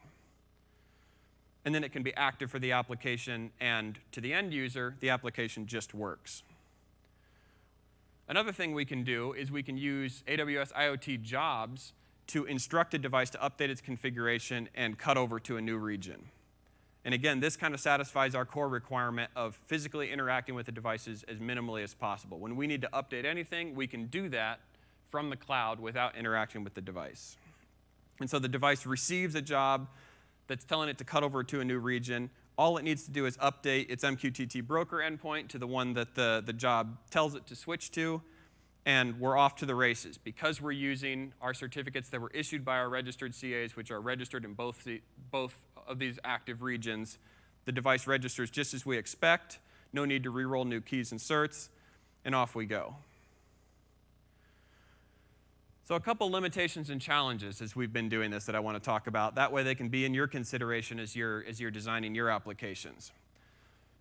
[1.67, 5.11] And then it can be active for the application, and to the end user, the
[5.11, 6.45] application just works.
[8.29, 11.93] Another thing we can do is we can use AWS IoT jobs
[12.29, 16.29] to instruct a device to update its configuration and cut over to a new region.
[17.05, 21.25] And again, this kind of satisfies our core requirement of physically interacting with the devices
[21.29, 22.41] as minimally as possible.
[22.41, 24.59] When we need to update anything, we can do that
[25.09, 27.37] from the cloud without interacting with the device.
[28.19, 29.89] And so the device receives a job
[30.49, 32.29] that's telling it to cut over to a new region.
[32.59, 36.17] All it needs to do is update its MQTT broker endpoint to the one that
[36.17, 38.21] the, the job tells it to switch to,
[38.87, 40.17] and we're off to the races.
[40.17, 44.45] Because we're using our certificates that were issued by our registered CAs, which are registered
[44.45, 47.19] in both, the, both of these active regions,
[47.65, 49.59] the device registers just as we expect.
[49.93, 51.69] No need to re-roll new keys and certs,
[52.25, 52.95] and off we go.
[55.85, 58.85] So a couple limitations and challenges as we've been doing this that I want to
[58.85, 59.35] talk about.
[59.37, 63.13] That way they can be in your consideration as you're, as you're designing your applications.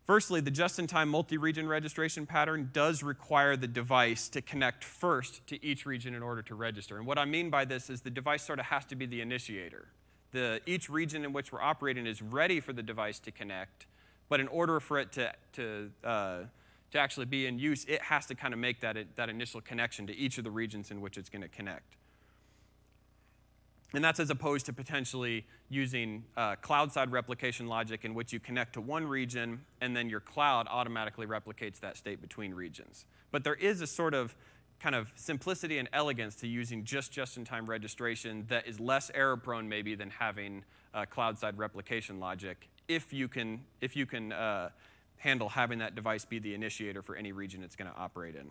[0.05, 4.83] Firstly, the just in time multi region registration pattern does require the device to connect
[4.83, 6.97] first to each region in order to register.
[6.97, 9.21] And what I mean by this is the device sort of has to be the
[9.21, 9.87] initiator.
[10.31, 13.87] The, each region in which we're operating is ready for the device to connect,
[14.29, 16.39] but in order for it to, to uh,
[16.95, 20.07] to actually be in use, it has to kind of make that, that initial connection
[20.07, 21.95] to each of the regions in which it's going to connect.
[23.93, 28.39] And that's as opposed to potentially using uh, cloud side replication logic in which you
[28.39, 33.05] connect to one region and then your cloud automatically replicates that state between regions.
[33.31, 34.35] But there is a sort of
[34.79, 39.09] kind of simplicity and elegance to using just just in time registration that is less
[39.13, 44.05] error prone maybe than having uh, cloud side replication logic if you can, if you
[44.05, 44.69] can uh,
[45.17, 48.49] handle having that device be the initiator for any region it's going to operate in.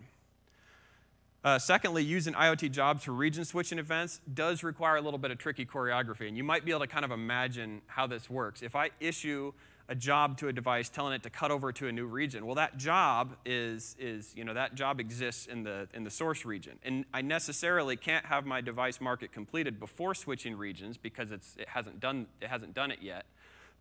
[1.45, 5.37] Uh, secondly, using IoT jobs for region switching events does require a little bit of
[5.37, 8.63] tricky choreography, and you might be able to kind of imagine how this works.
[8.63, 9.53] If I issue
[9.87, 12.55] a job to a device telling it to cut over to a new region, well,
[12.55, 16.79] that job is, is you know, that job exists in the, in the source region.
[16.83, 21.69] And I necessarily can't have my device market completed before switching regions because it's, it,
[21.69, 23.27] hasn't done, it hasn't done it yet.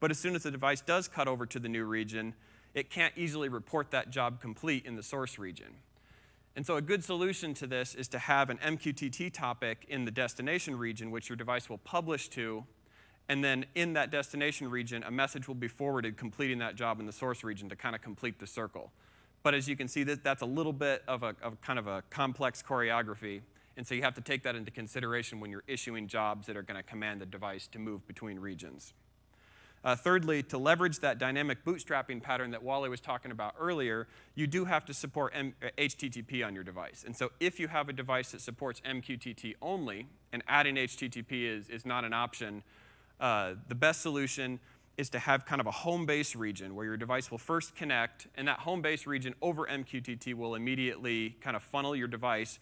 [0.00, 2.34] But as soon as the device does cut over to the new region,
[2.74, 5.68] it can't easily report that job complete in the source region.
[6.56, 10.10] And so a good solution to this is to have an MQTT topic in the
[10.10, 12.64] destination region, which your device will publish to,
[13.28, 17.06] and then in that destination region, a message will be forwarded completing that job in
[17.06, 18.92] the source region to kind of complete the circle.
[19.42, 22.02] But as you can see, that's a little bit of a of kind of a
[22.10, 23.40] complex choreography.
[23.76, 26.62] And so you have to take that into consideration when you're issuing jobs that are
[26.62, 28.92] going to command the device to move between regions.
[29.84, 34.46] Uh, thirdly, to leverage that dynamic bootstrapping pattern that Wally was talking about earlier, you
[34.46, 37.04] do have to support M HTTP on your device.
[37.04, 41.68] And so if you have a device that supports MQTT only, and adding HTTP is,
[41.68, 42.62] is not an option,
[43.20, 44.58] uh, the best solution
[44.96, 48.26] is to have kind of a home base region where your device will first connect,
[48.36, 52.58] and that home base region over MQTT will immediately kind of funnel your device,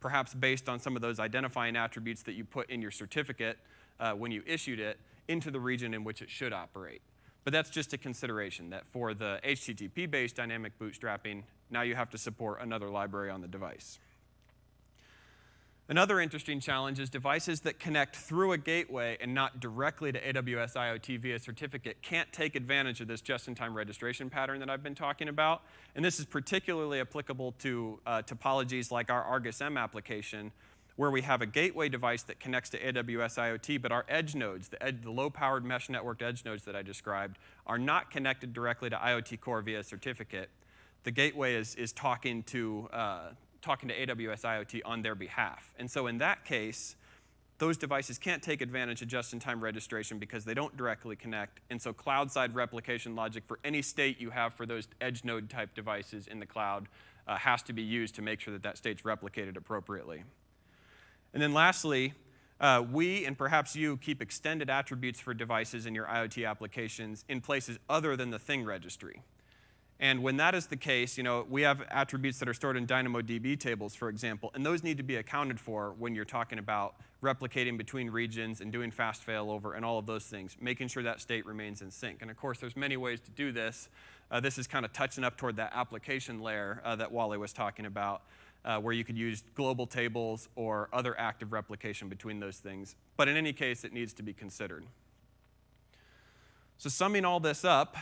[0.00, 3.58] perhaps based on some of those identifying attributes that you put in your certificate
[4.00, 7.02] uh, when you issued it, into the region in which it should operate.
[7.44, 12.18] But that's just a consideration that for the HTTP-based dynamic bootstrapping, now you have to
[12.18, 13.98] support another library on the device.
[15.88, 20.74] Another interesting challenge is devices that connect through a gateway and not directly to AWS
[20.74, 25.28] IoT via certificate can't take advantage of this just-in-time registration pattern that I've been talking
[25.28, 25.62] about.
[25.96, 30.52] And this is particularly applicable to uh, topologies like our Argus M application,
[30.96, 34.68] where we have a gateway device that connects to AWS IoT, but our edge nodes,
[34.68, 38.90] the, ed the low-powered mesh networked edge nodes that I described, are not connected directly
[38.90, 40.50] to IoT Core via a certificate.
[41.04, 43.20] The gateway is, is talking, to, uh,
[43.60, 45.74] talking to AWS IoT on their behalf.
[45.78, 46.96] And so in that case,
[47.58, 51.60] those devices can't take advantage of just-in-time registration because they don't directly connect.
[51.70, 55.74] And so cloud-side replication logic for any state you have for those edge node type
[55.74, 56.88] devices in the cloud
[57.28, 60.24] uh, has to be used to make sure that that state's replicated appropriately.
[61.32, 62.14] And then lastly,
[62.60, 67.40] uh, we and perhaps you keep extended attributes for devices in your IoT applications in
[67.40, 69.22] places other than the thing registry.
[69.98, 72.88] And when that is the case, you know, we have attributes that are stored in
[72.88, 76.96] DynamoDB tables, for example, and those need to be accounted for when you're talking about
[77.22, 81.20] replicating between regions and doing fast failover and all of those things, making sure that
[81.20, 82.20] state remains in sync.
[82.20, 83.88] And of course, there's many ways to do this.
[84.28, 87.52] Uh, this is kind of touching up toward that application layer uh, that Wally was
[87.52, 88.22] talking about
[88.64, 92.96] uh, where you could use global tables or other active replication between those things.
[93.16, 94.84] But in any case, it needs to be considered.
[96.78, 97.96] So, summing all this up,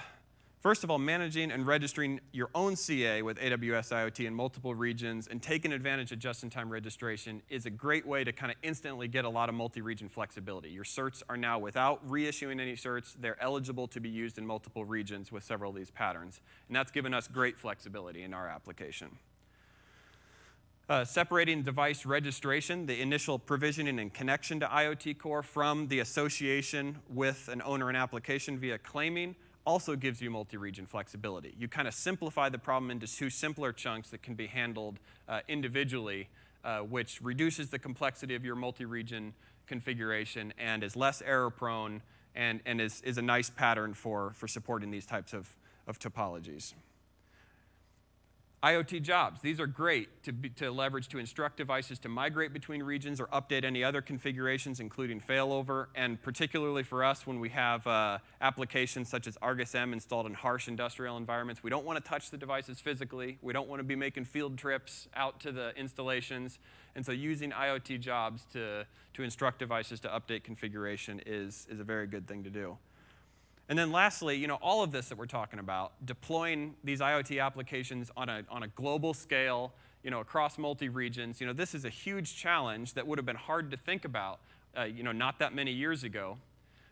[0.61, 5.27] first of all, managing and registering your own CA with AWS IoT in multiple regions
[5.27, 8.57] and taking advantage of just in time registration is a great way to kind of
[8.63, 10.71] instantly get a lot of multi region flexibility.
[10.71, 14.85] Your certs are now, without reissuing any certs, they're eligible to be used in multiple
[14.85, 16.41] regions with several of these patterns.
[16.69, 19.19] And that's given us great flexibility in our application.
[20.91, 26.99] Uh, separating device registration, the initial provisioning and connection to IoT Core from the association
[27.09, 31.55] with an owner and application via claiming also gives you multi-region flexibility.
[31.57, 34.99] You kind of simplify the problem into two simpler chunks that can be handled
[35.29, 36.29] uh, individually,
[36.65, 39.33] uh, which reduces the complexity of your multi-region
[39.69, 42.03] configuration and is less error prone
[42.35, 45.55] and, and is, is a nice pattern for, for supporting these types of,
[45.87, 46.75] of topologies.
[48.63, 52.83] IoT jobs, these are great to, be, to leverage to instruct devices to migrate between
[52.83, 57.87] regions or update any other configurations, including failover, and particularly for us when we have
[57.87, 61.63] uh, applications such as Argus M installed in harsh industrial environments.
[61.63, 63.39] We don't want to touch the devices physically.
[63.41, 66.59] We don't want to be making field trips out to the installations.
[66.95, 68.85] And so using IoT jobs to,
[69.15, 72.77] to instruct devices to update configuration is, is a very good thing to do.
[73.71, 77.41] And then lastly, you know, all of this that we're talking about, deploying these IoT
[77.41, 81.85] applications on a, on a global scale, you know, across multi-regions, you know, this is
[81.85, 84.41] a huge challenge that would have been hard to think about,
[84.77, 86.37] uh, you know, not that many years ago.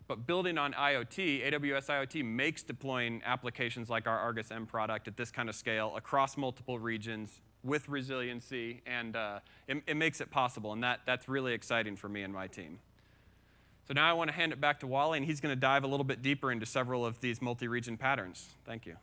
[0.07, 5.17] But building on IoT, AWS IoT makes deploying applications like our Argus M product at
[5.17, 10.31] this kind of scale across multiple regions with resiliency, and uh, it, it makes it
[10.31, 10.71] possible.
[10.71, 12.79] And that, that's really exciting for me and my team.
[13.89, 15.83] So now I want to hand it back to Wally, and he's going to dive
[15.83, 18.47] a little bit deeper into several of these multi-region patterns.
[18.63, 18.95] Thank you.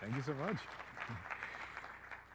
[0.00, 0.56] Thank you so much.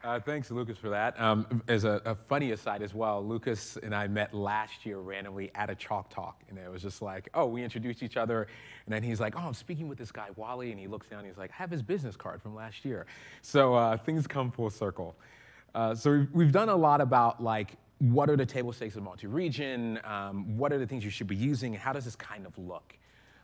[0.04, 1.20] Uh, thanks, Lucas, for that.
[1.20, 5.50] Um, as a, a, funny aside as well, Lucas and I met last year randomly
[5.56, 8.46] at a Chalk Talk, and it was just like, oh, we introduced each other,
[8.86, 11.18] and then he's like, oh, I'm speaking with this guy Wally, and he looks down,
[11.18, 13.06] and he's like, I have his business card from last year.
[13.42, 15.16] So uh, things come full circle.
[15.74, 19.02] Uh, so we've, we've done a lot about like what are the table stakes of
[19.02, 22.46] multi-region, um, what are the things you should be using, and how does this kind
[22.46, 22.96] of look?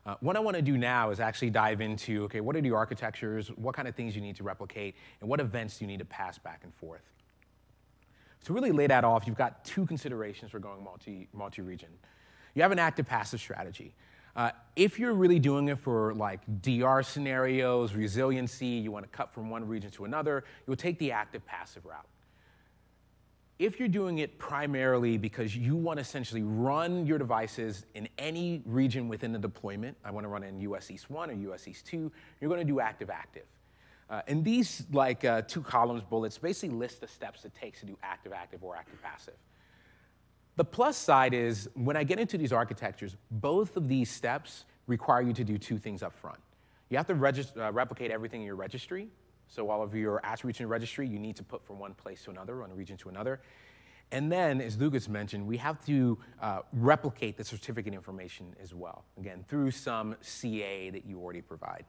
[0.06, 2.70] Uh, what I want to do now is actually dive into, okay, what are the
[2.70, 6.06] architectures, what kind of things you need to replicate, and what events you need to
[6.06, 7.02] pass back and forth?
[8.44, 11.90] To really lay that off, you've got two considerations for going multi, multi-region.
[12.54, 13.94] You have an active passive strategy.
[14.34, 19.34] Uh, if you're really doing it for like DR scenarios, resiliency, you want to cut
[19.34, 22.06] from one region to another, you'll take the active passive route
[23.58, 28.62] if you're doing it primarily because you want to essentially run your devices in any
[28.66, 31.86] region within the deployment, I want to run in US East 1 or US East
[31.86, 33.46] 2, you're going to do active-active.
[34.08, 37.86] Uh, and these like uh, two columns bullets basically list the steps it takes to
[37.86, 39.34] do active-active or active-passive.
[40.56, 45.22] The plus side is when I get into these architectures, both of these steps require
[45.22, 46.38] you to do two things up front.
[46.88, 49.08] You have to uh, replicate everything in your registry,
[49.48, 52.30] so all of your attributes in registry, you need to put from one place to
[52.30, 53.40] another, one region to another.
[54.12, 59.04] And then, as Lucas mentioned, we have to uh, replicate the certificate information as well,
[59.18, 61.84] again, through some CA that you already provide.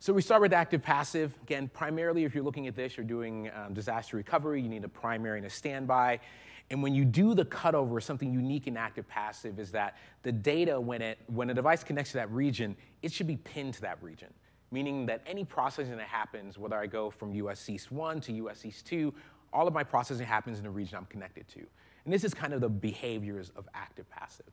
[0.00, 1.34] So we start with active passive.
[1.44, 4.88] Again, primarily if you're looking at this, you're doing um, disaster recovery, you need a
[4.88, 6.20] primary and a standby.
[6.70, 10.78] And when you do the cutover, something unique in active passive is that the data,
[10.78, 14.02] when, it, when a device connects to that region, it should be pinned to that
[14.02, 14.28] region
[14.74, 18.66] meaning that any processing that happens, whether I go from US East 1 to US
[18.66, 19.14] East 2,
[19.52, 21.60] all of my processing happens in the region I'm connected to.
[22.04, 24.50] And this is kind of the behaviors of active passive.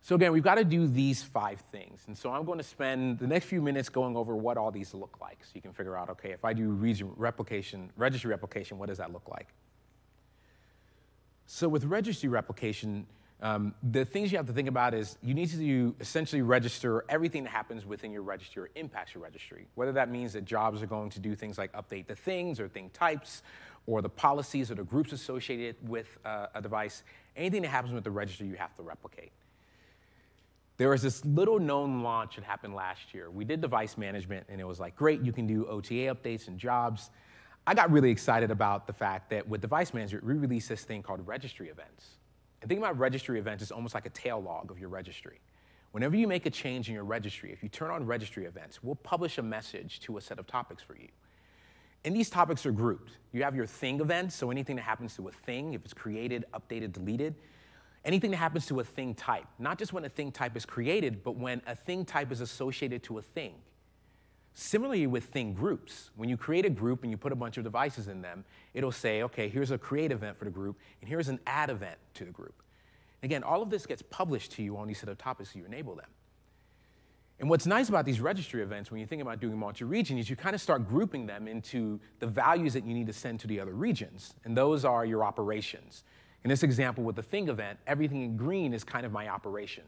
[0.00, 2.04] So again, we've got to do these five things.
[2.08, 4.92] And so I'm going to spend the next few minutes going over what all these
[4.94, 5.38] look like.
[5.42, 8.98] So you can figure out, okay, if I do region replication, registry replication, what does
[8.98, 9.48] that look like?
[11.46, 13.06] So with registry replication,
[13.44, 17.44] um, the things you have to think about is you need to essentially register everything
[17.44, 19.66] that happens within your registry or impacts your registry.
[19.74, 22.68] Whether that means that jobs are going to do things like update the things or
[22.68, 23.42] thing types
[23.86, 27.02] or the policies or the groups associated with uh, a device,
[27.36, 29.30] anything that happens with the registry you have to replicate.
[30.78, 33.30] There was this little known launch that happened last year.
[33.30, 36.58] We did device management and it was like, great, you can do OTA updates and
[36.58, 37.10] jobs.
[37.66, 41.02] I got really excited about the fact that with device management, we released this thing
[41.02, 42.06] called registry events.
[42.64, 45.38] And think about registry events as almost like a tail log of your registry.
[45.92, 48.94] Whenever you make a change in your registry, if you turn on registry events, we'll
[48.94, 51.08] publish a message to a set of topics for you.
[52.06, 53.18] And these topics are grouped.
[53.32, 56.46] You have your thing events, so anything that happens to a thing, if it's created,
[56.54, 57.34] updated, deleted.
[58.02, 61.22] Anything that happens to a thing type, not just when a thing type is created,
[61.22, 63.56] but when a thing type is associated to a thing.
[64.54, 67.64] Similarly with thing groups, when you create a group and you put a bunch of
[67.64, 71.28] devices in them, it'll say, okay, here's a create event for the group, and here's
[71.28, 72.62] an add event to the group.
[73.24, 75.64] Again, all of this gets published to you on these set of topics so you
[75.64, 76.08] enable them.
[77.40, 80.36] And what's nice about these registry events when you think about doing multi-region is you
[80.36, 83.58] kind of start grouping them into the values that you need to send to the
[83.58, 84.34] other regions.
[84.44, 86.04] And those are your operations.
[86.44, 89.82] In this example with the thing event, everything in green is kind of my operation.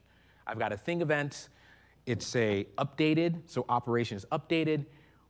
[0.44, 1.50] I've got a thing event,
[2.06, 4.86] it's a updated, so operation is updated.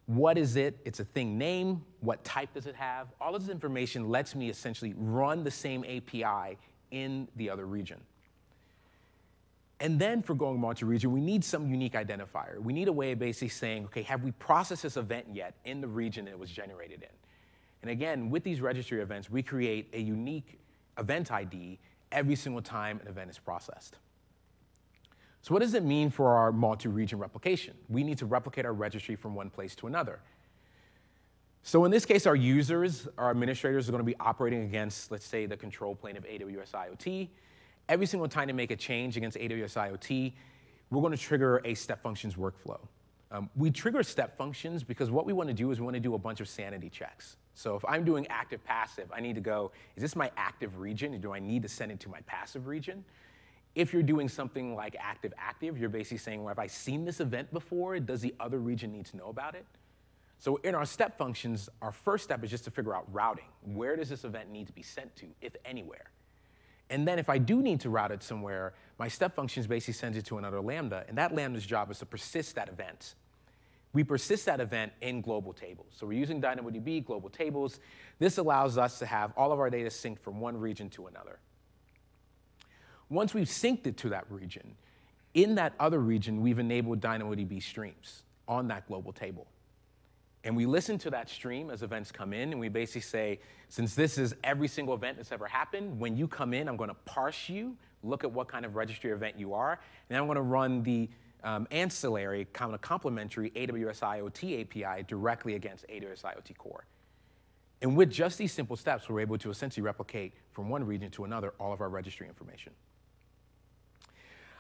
[0.06, 0.78] What is it?
[0.84, 1.82] It's a thing name.
[2.00, 3.08] What type does it have?
[3.20, 6.58] All of this information lets me essentially run the same API
[6.92, 8.00] in the other region.
[9.80, 12.58] And then for going multi-region, we need some unique identifier.
[12.58, 15.80] We need a way of basically saying, okay, have we processed this event yet in
[15.80, 17.08] the region it was generated in?
[17.82, 20.58] And again, with these registry events, we create a unique
[20.98, 21.78] event ID
[22.10, 23.96] every single time an event is processed.
[25.46, 27.74] So what does it mean for our multi-region replication?
[27.88, 30.18] We need to replicate our registry from one place to another.
[31.62, 35.24] So in this case, our users, our administrators are going to be operating against, let's
[35.24, 37.28] say, the control plane of AWS IoT.
[37.88, 40.32] Every single time they make a change against AWS IoT,
[40.90, 42.80] we're going to trigger a step functions workflow.
[43.30, 46.00] Um, we trigger step functions because what we want to do is we want to
[46.00, 47.36] do a bunch of sanity checks.
[47.54, 51.14] So if I'm doing active passive, I need to go, is this my active region?
[51.14, 53.04] Or do I need to send it to my passive region?
[53.76, 57.20] If you're doing something like active active, you're basically saying, well, have I seen this
[57.20, 58.00] event before?
[58.00, 59.66] Does the other region need to know about it?
[60.38, 63.44] So in our step functions, our first step is just to figure out routing.
[63.62, 66.10] Where does this event need to be sent to, if anywhere?
[66.88, 70.16] And then if I do need to route it somewhere, my step functions basically sends
[70.16, 73.14] it to another Lambda, and that Lambda's job is to persist that event.
[73.92, 75.88] We persist that event in global tables.
[75.96, 77.80] So we're using DynamoDB global tables.
[78.18, 81.38] This allows us to have all of our data synced from one region to another.
[83.08, 84.74] Once we've synced it to that region,
[85.34, 89.46] in that other region, we've enabled DynamoDB streams on that global table.
[90.44, 93.94] And we listen to that stream as events come in, and we basically say, since
[93.94, 96.96] this is every single event that's ever happened, when you come in, I'm going to
[97.04, 100.42] parse you, look at what kind of registry event you are, and I'm going to
[100.42, 101.08] run the
[101.42, 106.86] um, ancillary, kind of complementary AWS IoT API directly against AWS IoT Core.
[107.82, 111.24] And with just these simple steps, we're able to essentially replicate from one region to
[111.24, 112.72] another all of our registry information.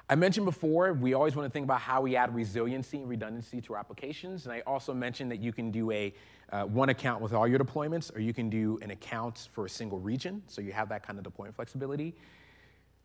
[0.08, 3.60] I mentioned before, we always want to think about how we add resiliency and redundancy
[3.62, 4.44] to our applications.
[4.44, 6.14] And I also mentioned that you can do a
[6.52, 9.68] uh, one account with all your deployments, or you can do an account for a
[9.68, 10.44] single region.
[10.46, 12.14] So you have that kind of deployment flexibility.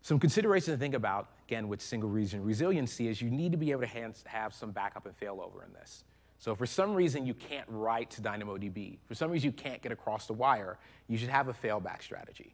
[0.03, 3.71] Some considerations to think about, again, with single region resiliency is you need to be
[3.71, 6.03] able to have some backup and failover in this.
[6.37, 9.91] So for some reason you can't write to DynamoDB, for some reason you can't get
[9.91, 10.77] across the wire,
[11.07, 12.53] you should have a failback strategy.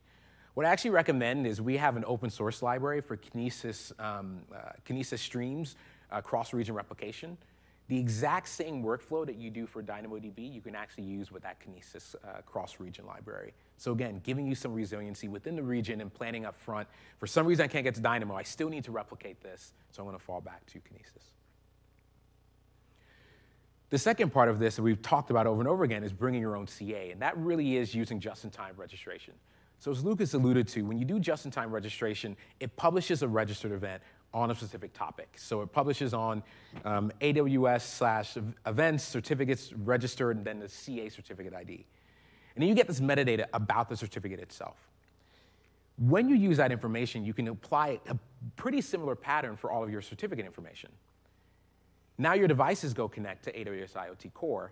[0.58, 4.72] What I actually recommend is we have an open source library for Kinesis, um, uh,
[4.88, 5.76] Kinesis streams
[6.12, 7.38] uh, cross-region replication.
[7.90, 11.58] The exact same workflow that you do for DynamoDB, you can actually use with that
[11.60, 13.54] Kinesis uh, cross-region library.
[13.78, 16.88] So again, giving you some resiliency within the region and planning up front.
[17.20, 20.02] For some reason I can't get to Dynamo, I still need to replicate this, so
[20.02, 21.34] I'm gonna fall back to Kinesis.
[23.92, 26.42] The second part of this that we've talked about over and over again is bringing
[26.42, 29.36] your own CA, and that really is using just-in-time registration.
[29.80, 34.02] So as Lucas alluded to, when you do just-in-time registration, it publishes a registered event
[34.34, 35.30] on a specific topic.
[35.36, 36.44] So it publishes on
[36.84, 41.86] um, AWS slash events, certificates registered, and then the CA certificate ID.
[42.56, 44.78] And then you get this metadata about the certificate itself.
[46.00, 48.18] When you use that information, you can apply a
[48.56, 50.92] pretty similar pattern for all of your certificate information.
[52.18, 54.72] Now your devices go connect to AWS IoT Core,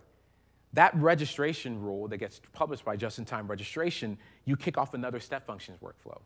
[0.76, 5.78] that registration rule that gets published by just-in-time registration, you kick off another step functions
[5.82, 6.20] workflow.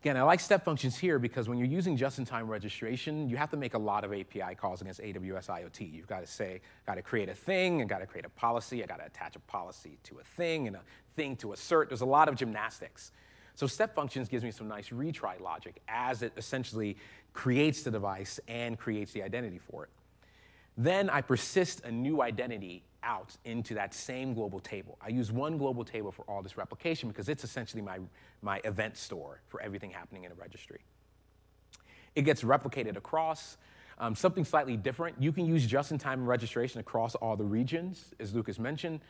[0.00, 3.58] Again, I like step functions here because when you're using just-in-time registration, you have to
[3.58, 5.92] make a lot of API calls against AWS IoT.
[5.92, 8.82] You've got to say, got to create a thing, and got to create a policy,
[8.82, 10.80] I got to attach a policy to a thing, and a
[11.14, 11.88] thing to a cert.
[11.88, 13.12] There's a lot of gymnastics.
[13.54, 16.96] So step functions gives me some nice retry logic as it essentially
[17.34, 19.90] creates the device and creates the identity for it.
[20.76, 24.98] Then I persist a new identity out into that same global table.
[25.00, 27.98] I use one global table for all this replication because it's essentially my,
[28.42, 30.80] my event store for everything happening in a registry.
[32.14, 33.56] It gets replicated across.
[33.98, 38.58] Um, something slightly different, you can use just-in-time registration across all the regions, as Lucas
[38.58, 39.00] mentioned.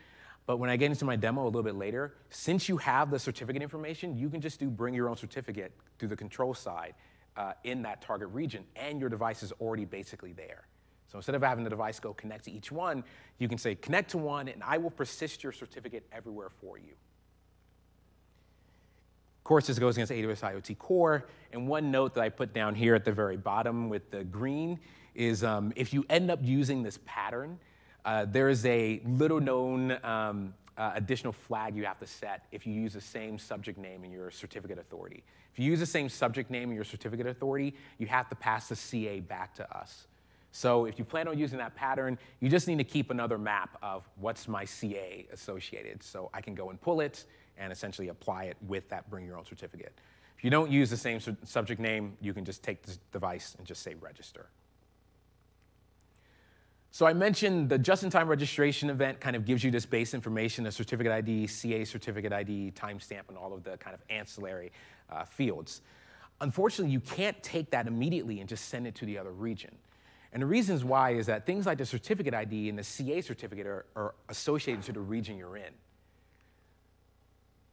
[0.46, 3.18] But when I get into my demo a little bit later, since you have the
[3.18, 6.94] certificate information, you can just do bring your own certificate through the control side
[7.36, 10.66] uh, in that target region, and your device is already basically there.
[11.14, 13.04] So instead of having the device go connect to each one,
[13.38, 16.90] you can say connect to one and I will persist your certificate everywhere for you.
[19.38, 21.24] Of course, this goes against AWS IoT Core.
[21.52, 24.80] And one note that I put down here at the very bottom with the green
[25.14, 27.60] is um, if you end up using this pattern,
[28.04, 32.66] uh, there is a little known um, uh, additional flag you have to set if
[32.66, 35.22] you use the same subject name in your certificate authority.
[35.52, 38.68] If you use the same subject name in your certificate authority, you have to pass
[38.68, 40.08] the CA back to us.
[40.56, 43.76] So if you plan on using that pattern, you just need to keep another map
[43.82, 46.00] of what's my CA associated.
[46.00, 47.24] So I can go and pull it
[47.58, 49.92] and essentially apply it with that bring your own certificate.
[50.38, 53.56] If you don't use the same su subject name, you can just take this device
[53.58, 54.46] and just say register.
[56.92, 60.70] So I mentioned the just-in-time registration event kind of gives you this base information, a
[60.70, 64.70] certificate ID, CA certificate ID, timestamp, and all of the kind of ancillary
[65.10, 65.82] uh, fields.
[66.40, 69.76] Unfortunately, you can't take that immediately and just send it to the other region.
[70.34, 73.66] And the reasons why is that things like the certificate ID and the CA certificate
[73.66, 75.72] are, are associated to the region you're in.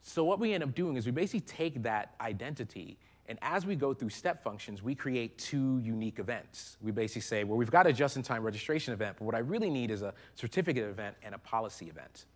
[0.02, 2.98] So what we end up doing is we basically take that identity
[3.28, 6.76] and as we go through step functions, we create two unique events.
[6.82, 9.90] We basically say, well, we've got a just-in-time registration event, but what I really need
[9.90, 12.26] is a certificate event and a policy event.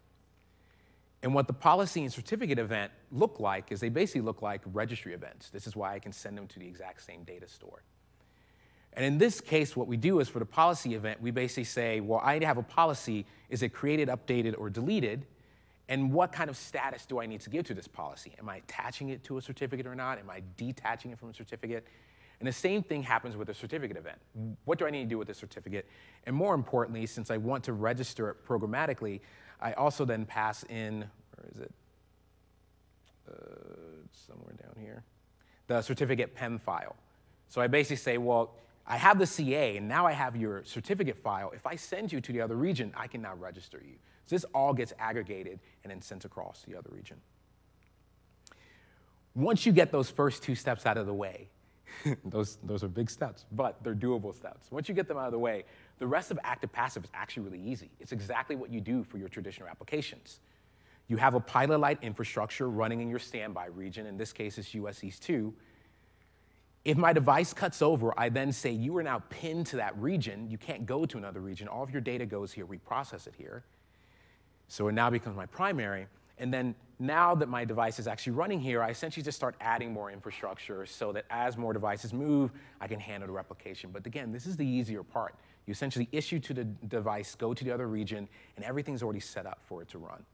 [1.23, 5.13] And what the policy and certificate event look like is they basically look like registry
[5.13, 5.51] events.
[5.51, 7.83] This is why I can send them to the exact same data store.
[8.97, 12.01] And in this case, what we do is for the policy event, we basically say,
[12.01, 13.27] well, I have a policy.
[13.51, 15.27] Is it created, updated, or deleted?
[15.89, 18.33] And what kind of status do I need to give to this policy?
[18.39, 20.19] Am I attaching it to a certificate or not?
[20.19, 21.87] Am I detaching it from a certificate?
[22.41, 24.19] And the same thing happens with a certificate event.
[24.65, 25.87] What do I need to do with the certificate?
[26.25, 29.21] And more importantly, since I want to register it programmatically,
[29.61, 31.01] I also then pass in,
[31.35, 31.73] where is it?
[33.31, 33.35] Uh,
[34.13, 35.03] somewhere down here,
[35.67, 36.97] the certificate PEM file.
[37.49, 38.55] So I basically say, well,
[38.87, 41.51] I have the CA, and now I have your certificate file.
[41.55, 43.95] If I send you to the other region, I can now register you.
[44.27, 47.17] So this all gets aggregated and then sent across the other region.
[49.35, 51.49] Once you get those first two steps out of the way,
[52.25, 54.71] those, those are big steps, but they're doable steps.
[54.71, 55.65] Once you get them out of the way,
[55.99, 57.91] the rest of active passive is actually really easy.
[58.01, 60.41] It's exactly what you do for your traditional applications.
[61.09, 64.07] You have a pilot light infrastructure running in your standby region.
[64.07, 65.53] In this case, it's US East 2
[66.87, 70.49] if my device cuts over, I then say, you are now pinned to that region.
[70.49, 71.67] You can't go to another region.
[71.67, 72.65] All of your data goes here.
[72.65, 73.65] We process it here.
[74.69, 76.07] So it now becomes my primary.
[76.39, 79.93] And then now that my device is actually running here, I essentially just start adding
[79.93, 83.91] more infrastructure so that as more devices move, I can handle the replication.
[83.93, 85.35] But again, this is the easier part.
[85.67, 89.45] You essentially issue to the device, go to the other region, and everything's already set
[89.45, 90.25] up for it to run.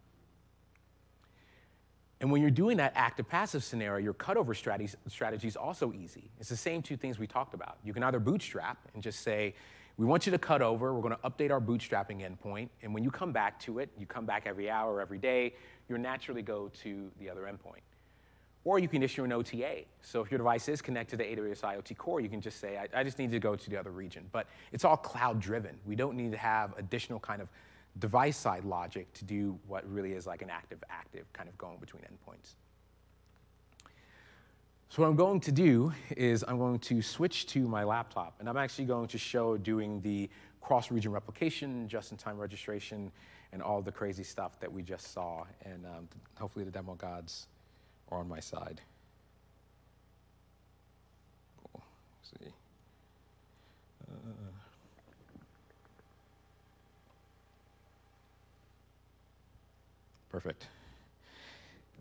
[2.23, 6.31] And when you're doing that active passive scenario, your cutover strategy, is also easy.
[6.39, 7.79] It's the same two things we talked about.
[7.85, 9.55] You can either bootstrap and just say,
[9.97, 13.03] we want you to cut over, we're going to update our bootstrapping endpoint, and when
[13.03, 15.55] you come back to it, you come back every hour, every day,
[15.89, 17.83] you'll naturally go to the other endpoint.
[18.65, 19.83] Or you can issue an OTA.
[20.03, 22.79] So if your device is connected to the AWS IoT Core, you can just say,
[22.79, 24.29] I, I just need to go to the other region.
[24.31, 25.77] But it's all cloud driven.
[25.85, 27.49] We don't need to have additional kind of
[27.99, 31.79] device side logic to do what really is like an active active kind of going
[31.79, 32.55] between endpoints.
[34.89, 38.49] So what I'm going to do is I'm going to switch to my laptop, and
[38.49, 40.29] I'm actually going to show doing the
[40.61, 43.11] cross-region replication, just-in-time registration,
[43.53, 45.45] and all the crazy stuff that we just saw.
[45.65, 47.47] And um, hopefully the demo gods
[48.11, 48.83] are on my side.
[51.73, 51.83] Cool.
[52.23, 52.53] see.
[54.11, 54.62] Uh,
[60.33, 60.67] Perfect.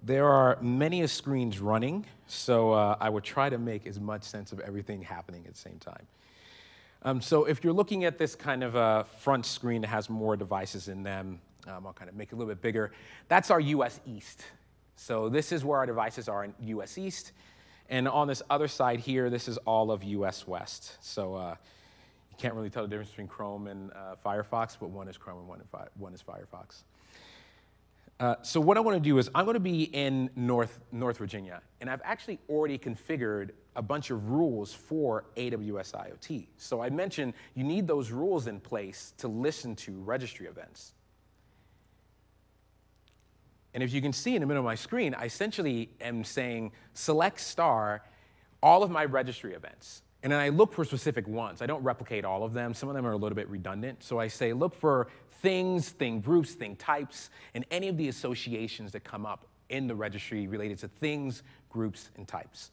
[0.04, 4.54] There are many screens running, so uh, I would try to make as much sense
[4.54, 6.08] of everything happening at the same time.
[7.04, 10.38] Um, so if you're looking at this kind of uh, front screen that has more
[10.38, 12.94] devices in them, um, I'll kind of make it a little bit bigger.
[13.28, 14.44] That's our US East.
[14.96, 17.34] So this is where our devices are in US East.
[17.90, 20.98] And on this other side here, this is all of US West.
[21.02, 21.56] So uh,
[22.30, 25.40] you can't really tell the difference between Chrome and uh, Firefox, but one is Chrome
[25.40, 25.62] and one,
[25.98, 26.84] one is Firefox.
[28.22, 31.18] Uh, so what I want to do is I'm going to be in North, North
[31.18, 36.46] Virginia, and I've actually already configured a bunch of rules for AWS IoT.
[36.56, 40.94] So I mentioned you need those rules in place to listen to registry events.
[43.74, 46.74] And if you can see in the middle of my screen, I essentially am saying
[46.94, 48.04] select star
[48.62, 50.04] all of my registry events.
[50.24, 51.62] And then I look for specific ones.
[51.62, 52.74] I don't replicate all of them.
[52.74, 54.04] Some of them are a little bit redundant.
[54.04, 55.08] So I say look for
[55.42, 59.96] things, thing groups, thing types, and any of the associations that come up in the
[59.96, 62.72] registry related to things, groups, and types.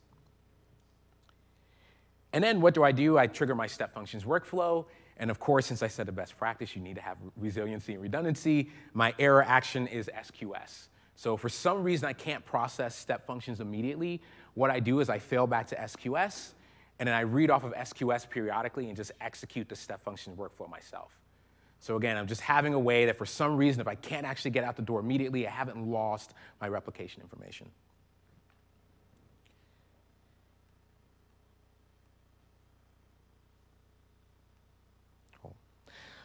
[2.33, 3.17] And then what do I do?
[3.17, 4.85] I trigger my step functions workflow.
[5.17, 8.03] And of course, since I said the best practice, you need to have resiliency and
[8.03, 8.69] redundancy.
[8.93, 10.89] My error action is SQS.
[11.17, 14.21] So for some reason I can't process step functions immediately,
[14.55, 16.53] what I do is I fail back to SQS,
[16.99, 20.69] and then I read off of SQS periodically and just execute the step function workflow
[20.69, 21.13] myself.
[21.81, 24.51] So again, I'm just having a way that for some reason, if I can't actually
[24.51, 27.71] get out the door immediately, I haven't lost my replication information.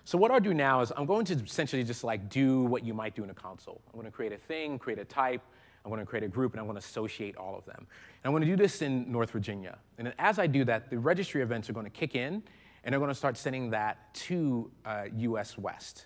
[0.06, 2.94] So what I'll do now is I'm going to essentially just like do what you
[2.94, 3.82] might do in a console.
[3.88, 5.42] I'm going to create a thing, create a type,
[5.86, 7.78] I'm going to create a group, and I'm going to associate all of them.
[7.78, 9.78] And I'm going to do this in North Virginia.
[9.98, 12.42] And as I do that, the registry events are going to kick in,
[12.84, 16.06] and they're going to start sending that to uh, US West.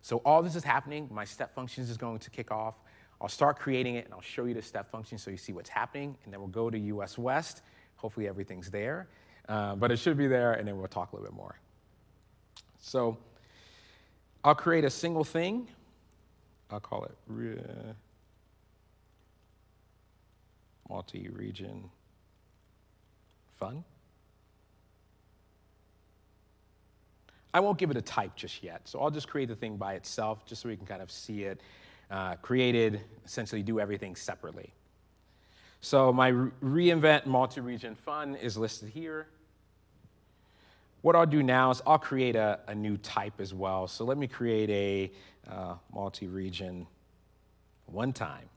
[0.00, 1.08] So all this is happening.
[1.12, 2.76] My step functions is going to kick off.
[3.20, 5.70] I'll start creating it, and I'll show you the step function so you see what's
[5.70, 7.62] happening, and then we'll go to US West.
[7.96, 9.08] Hopefully everything's there,
[9.48, 11.58] uh, but it should be there, and then we'll talk a little bit more.
[12.80, 13.18] So
[14.44, 15.68] I'll create a single thing.
[16.70, 17.16] I'll call it
[20.88, 21.90] multi-region
[23.58, 23.84] fun.
[27.52, 29.94] I won't give it a type just yet, so I'll just create the thing by
[29.94, 31.60] itself just so we can kind of see it
[32.10, 34.72] uh, created, essentially do everything separately.
[35.80, 39.26] So my re reInvent multi-region fun is listed here.
[41.02, 43.86] what I'll do now is I'll create a, a new type as well.
[43.86, 45.12] So let me create a
[45.50, 46.86] uh, multi-region
[47.86, 48.48] one time.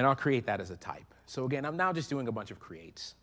[0.00, 1.04] And I'll create that as a type.
[1.26, 3.16] So again, I'm now just doing a bunch of creates.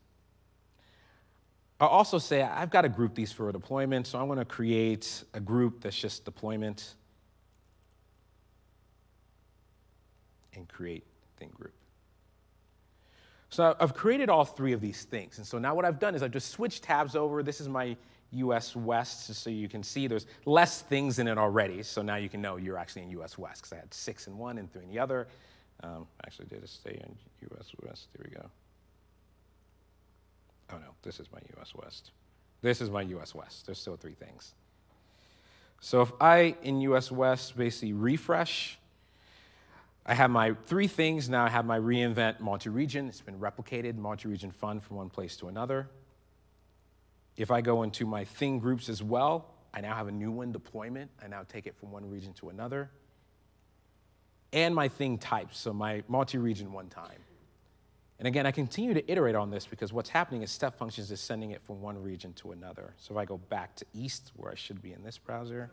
[1.80, 4.46] I'll also say I've got to group these for a deployment, so I'm going to
[4.46, 6.94] create a group that's just deployment
[10.54, 11.04] and create
[11.38, 11.74] thing group.
[13.50, 15.40] So I've created all three of these things.
[15.40, 17.42] And so now what I've done is I've just switched tabs over.
[17.42, 17.98] This is my
[18.34, 21.82] US West, so you can see there's less things in it already.
[21.82, 24.38] So now you can know you're actually in US West, because I had six in
[24.38, 25.28] one and three in the other.
[25.84, 27.16] Um, actually, did it stay in
[27.52, 28.08] US West?
[28.16, 28.50] There we go.
[30.74, 32.12] Oh no, this is my US West.
[32.62, 33.66] This is my US West.
[33.66, 34.54] There's still three things.
[35.80, 38.80] So if I, in US West, basically refresh,
[40.06, 41.30] I have my three things.
[41.30, 43.08] Now I have my reInvent multi-region.
[43.10, 45.90] It's been replicated, multi-region fund from one place to another.
[47.36, 50.52] If I go into my thing groups as well, I now have a new one
[50.52, 51.12] deployment.
[51.24, 52.90] I now take it from one region to another.
[54.54, 57.20] And my thing types, so my multi-region one time.
[58.20, 61.20] And again, I continue to iterate on this because what's happening is step functions is
[61.20, 62.94] sending it from one region to another.
[62.98, 65.70] So if I go back to east, where I should be in this browser,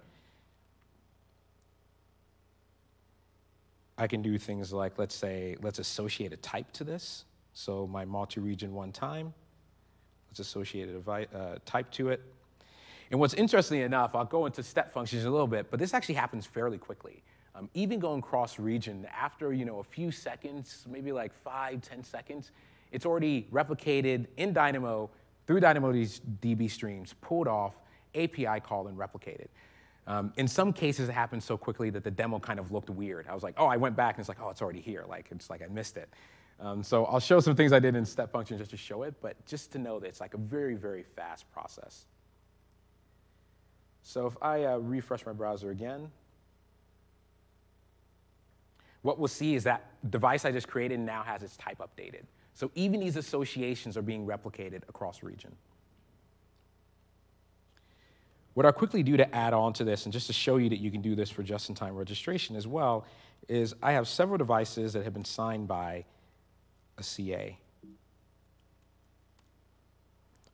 [3.97, 7.25] I can do things like, let's say, let's associate a type to this.
[7.55, 9.33] So my multi-region one time,
[10.29, 12.20] let's associate a uh, type to it.
[13.11, 16.16] And what's interesting enough, I'll go into step functions a little bit, but this actually
[16.16, 17.22] happens fairly quickly.
[17.57, 22.03] Um, even going cross region, after you know a few seconds, maybe like five, ten
[22.03, 22.51] seconds,
[22.91, 25.11] it's already replicated in Dynamo
[25.47, 27.75] through DynamoDB's DB streams, pulled off,
[28.15, 29.49] API call, and replicated.
[30.07, 33.27] Um, in some cases, it happened so quickly that the demo kind of looked weird.
[33.29, 35.05] I was like, oh, I went back and it's like, oh, it's already here.
[35.09, 36.09] Like, it's like I missed it.
[36.61, 39.15] Um, so I'll show some things I did in step function just to show it,
[39.21, 42.07] but just to know that it's like a very, very fast process.
[44.03, 46.11] So if I uh, refresh my browser again,
[49.05, 52.23] what we'll see is that device I just created now has its type updated.
[52.55, 55.55] So even these associations are being replicated across region.
[58.55, 60.79] What I'll quickly do to add on to this, and just to show you that
[60.79, 63.05] you can do this for just-in-time registration as well,
[63.47, 66.07] is I have several devices that have been signed by
[66.97, 67.59] a CA.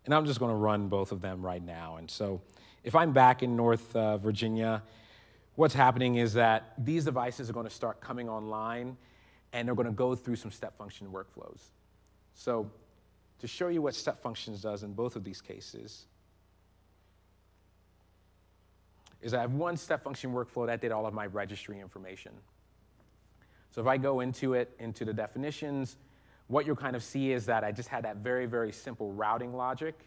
[0.07, 1.99] And I'm just going to run both of them right now.
[1.99, 2.41] And so
[2.83, 4.83] if I'm back in North uh, Virginia,
[5.57, 8.97] what's happening is that these devices are going to start coming online,
[9.53, 11.61] and they're going to go through some step function workflows.
[12.35, 12.71] So
[13.41, 16.07] to show you what step functions does in both of these cases,
[19.23, 22.33] is I have one step function workflow that did all of my registry information.
[23.71, 25.97] So if I go into it, into the definitions,
[26.49, 29.55] what you'll kind of see is that I just had that very, very simple routing
[29.55, 29.99] logic.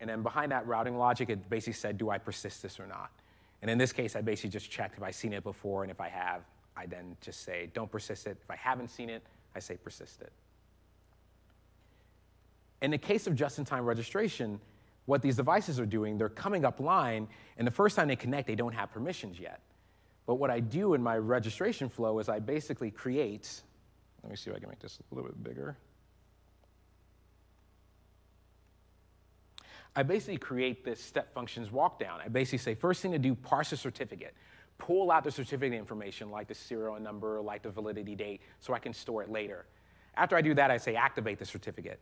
[0.00, 3.10] And then behind that routing logic, it basically said, do I persist this or not?
[3.62, 6.00] And in this case, I basically just checked if I've seen it before, and if
[6.00, 6.42] I have,
[6.76, 8.38] I then just say, don't persist it.
[8.42, 9.22] If I haven't seen it,
[9.54, 10.32] I say persist it.
[12.80, 14.58] In the case of just-in-time registration,
[15.04, 18.46] what these devices are doing, they're coming up line, and the first time they connect,
[18.46, 19.60] they don't have permissions yet.
[20.26, 23.60] But what I do in my registration flow is I basically create,
[24.22, 25.76] let me see if I can make this a little bit bigger.
[29.96, 32.24] I basically create this step functions walkdown.
[32.24, 34.34] I basically say, first thing to do, parse a certificate.
[34.78, 38.78] Pull out the certificate information, like the serial number, like the validity date, so I
[38.78, 39.66] can store it later.
[40.16, 42.00] After I do that, I say activate the certificate.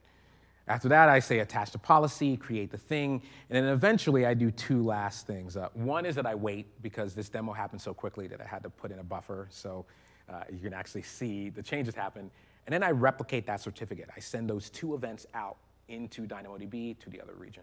[0.68, 4.50] After that, I say attach the policy, create the thing, and then eventually I do
[4.50, 5.56] two last things.
[5.56, 8.62] Uh, one is that I wait because this demo happened so quickly that I had
[8.64, 9.86] to put in a buffer so
[10.28, 12.30] uh, you can actually see the changes happen.
[12.66, 14.10] And then I replicate that certificate.
[14.14, 15.56] I send those two events out
[15.88, 17.62] into DynamoDB to the other region.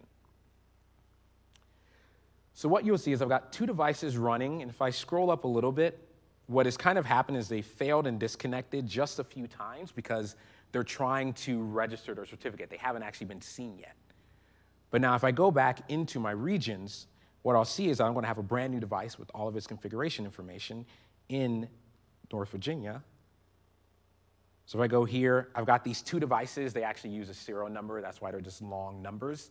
[2.56, 5.44] So what you'll see is I've got two devices running, and if I scroll up
[5.44, 6.08] a little bit,
[6.46, 10.36] what has kind of happened is they failed and disconnected just a few times because
[10.72, 12.70] they're trying to register their certificate.
[12.70, 13.94] They haven't actually been seen yet.
[14.90, 17.08] But now if I go back into my regions,
[17.42, 19.66] what I'll see is I'm to have a brand new device with all of its
[19.66, 20.86] configuration information
[21.28, 21.68] in
[22.32, 23.02] North Virginia.
[24.64, 26.72] So if I go here, I've got these two devices.
[26.72, 28.00] They actually use a serial number.
[28.00, 29.50] That's why they're just long numbers.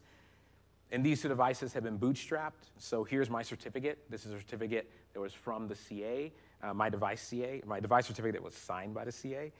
[0.91, 2.69] And these two devices have been bootstrapped.
[2.77, 3.99] So here's my certificate.
[4.09, 6.31] This is a certificate that was from the CA,
[6.61, 9.51] uh, my device CA, my device certificate that was signed by the CA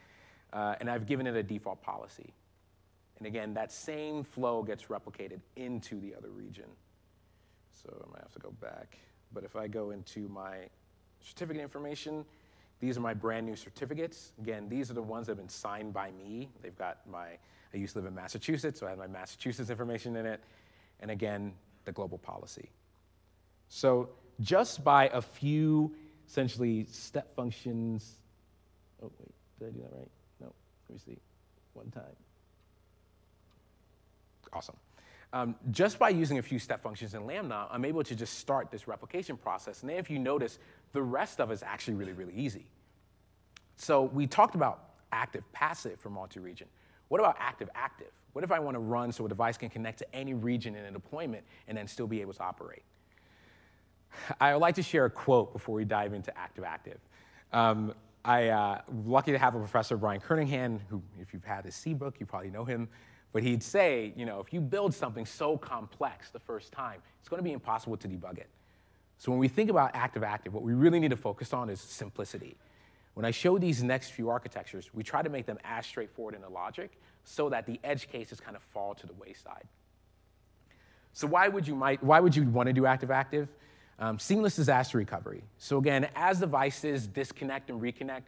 [0.56, 2.34] uh, and I've given it a default policy.
[3.18, 6.66] And again, that same flow gets replicated into the other region.
[7.72, 8.98] So I might have to go back.
[9.34, 10.68] But if I go into my
[11.22, 12.26] certificate information,
[12.80, 14.32] these are my brand new certificates.
[14.42, 16.50] Again, these are the ones that have been signed by me.
[16.62, 17.38] They've got my,
[17.74, 20.42] I used to live in Massachusetts, so I have my Massachusetts information in it.
[21.00, 21.54] And again,
[21.86, 22.70] the global policy.
[23.70, 24.10] So
[24.42, 25.94] just by a few
[26.28, 28.16] essentially step functions,
[29.04, 30.12] oh wait, did I do that right?
[30.42, 30.54] No,
[30.90, 31.18] let me see,
[31.74, 32.04] one time.
[34.54, 34.76] Awesome.
[35.34, 38.72] Um, just by using a few step functions in Lambda, I'm able to just start
[38.72, 39.82] this replication process.
[39.82, 40.60] And then if you notice,
[40.94, 42.66] the rest of it is actually really, really easy.
[43.76, 46.68] So we talked about active passive for multi-region.
[47.10, 48.12] What about active active?
[48.34, 50.86] What if I want to run so a device can connect to any region in
[50.86, 52.84] a deployment and then still be able to operate?
[54.40, 57.00] I would like to share a quote before we dive into active active.
[57.54, 57.94] Um,
[58.24, 61.94] I uh, lucky to have a professor, Brian Kernighan, who, if you've had his C
[61.94, 62.90] book, you probably know him.
[63.32, 67.30] But he'd say, you know, if you build something so complex the first time, it's
[67.30, 68.50] going to be impossible to debug it.
[69.18, 71.80] So when we think about active active, what we really need to focus on is
[71.80, 72.58] simplicity.
[73.16, 76.42] When I show these next few architectures, we try to make them as straightforward in
[76.42, 76.92] the logic
[77.24, 79.64] so that the edge cases kind of fall to the wayside.
[81.14, 83.48] So why would you, might, why would you want to do active-active?
[84.00, 85.44] Um, seamless disaster recovery.
[85.58, 88.24] So again, as devices disconnect and reconnect,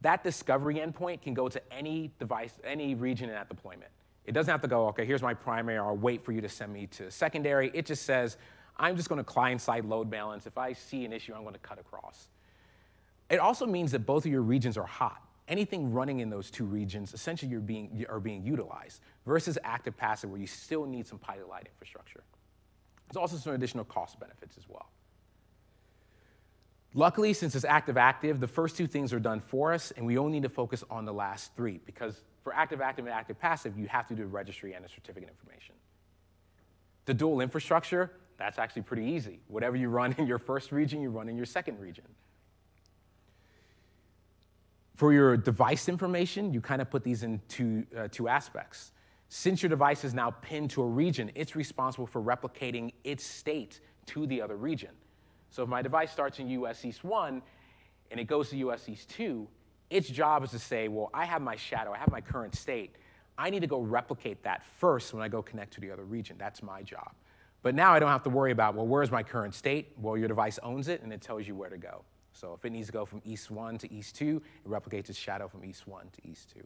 [0.00, 3.90] that discovery endpoint can go to any device, any region in that deployment.
[4.24, 6.72] It doesn't have to go, okay, here's my primary, I'll wait for you to send
[6.72, 7.70] me to secondary.
[7.74, 8.38] It just says,
[8.78, 10.46] I'm just going to client-side load balance.
[10.46, 12.28] If I see an issue, I'm going to cut across.
[13.30, 15.22] It also means that both of your regions are hot.
[15.48, 20.30] Anything running in those two regions, essentially you're being, are being utilized, versus active passive
[20.30, 22.22] where you still need some pilot light infrastructure.
[23.08, 24.90] There's also some additional cost benefits as well.
[26.94, 30.32] Luckily, since it's active-active, the first two things are done for us, and we only
[30.32, 34.14] need to focus on the last three, because for active-active and active-passive, you have to
[34.14, 35.76] do a registry and a certificate information.
[37.04, 39.38] The dual infrastructure, that's actually pretty easy.
[39.46, 42.04] Whatever you run in your first region, you run in your second region.
[45.00, 48.92] For your device information, you kind of put these in two, uh, two aspects.
[49.30, 53.80] Since your device is now pinned to a region, it's responsible for replicating its state
[54.04, 54.90] to the other region.
[55.48, 57.40] So if my device starts in US East 1
[58.10, 59.48] and it goes to US East 2,
[59.88, 62.96] its job is to say, well, I have my shadow, I have my current state.
[63.38, 66.36] I need to go replicate that first when I go connect to the other region.
[66.38, 67.12] That's my job.
[67.62, 69.92] But now I don't have to worry about, well, where's my current state?
[69.96, 72.04] Well, your device owns it and it tells you where to go.
[72.32, 75.18] So if it needs to go from east 1 to east 2, it replicates its
[75.18, 76.60] shadow from east 1 to east 2.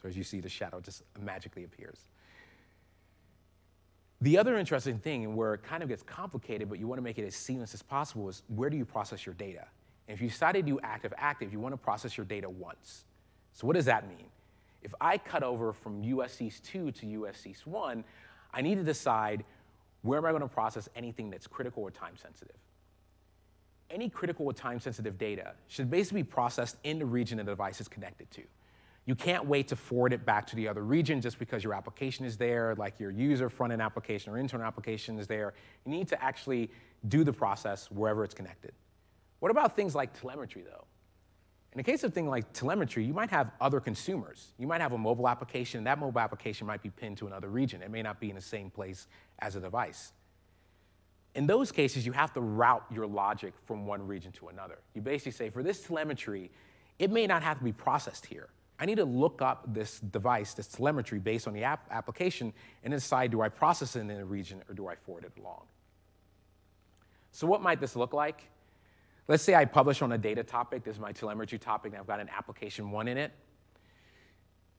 [0.00, 2.08] So as you see, the shadow just magically appears.
[4.22, 7.02] The other interesting thing, and where it kind of gets complicated, but you want to
[7.02, 9.66] make it as seamless as possible, is where do you process your data?
[10.08, 13.04] And if you decide to do active-active, you want to process your data once.
[13.54, 14.26] So what does that mean?
[14.82, 18.04] If I cut over from US East 2 to US East 1,
[18.52, 19.44] I need to decide
[20.02, 22.56] where am I going to process anything that's critical or time sensitive
[23.90, 27.88] any critical or time-sensitive data should basically be processed in the region the device is
[27.88, 28.42] connected to.
[29.06, 32.24] You can't wait to forward it back to the other region just because your application
[32.24, 35.54] is there, like your user front-end application or internal application is there.
[35.84, 36.70] You need to actually
[37.08, 38.72] do the process wherever it's connected.
[39.40, 40.84] What about things like telemetry, though?
[41.72, 44.52] In the case of things like telemetry, you might have other consumers.
[44.58, 47.48] You might have a mobile application, and that mobile application might be pinned to another
[47.48, 47.80] region.
[47.80, 49.06] It may not be in the same place
[49.38, 50.12] as a device.
[51.34, 54.78] In those cases, you have to route your logic from one region to another.
[54.94, 56.50] You basically say, for this telemetry,
[56.98, 58.48] it may not have to be processed here.
[58.80, 62.52] I need to look up this device, this telemetry, based on the app application,
[62.82, 65.64] and decide, do I process it in a region or do I forward it along?
[67.30, 68.42] So what might this look like?
[69.28, 70.82] Let's say I publish on a data topic.
[70.82, 73.32] This is my telemetry topic, and I've got an application one in it.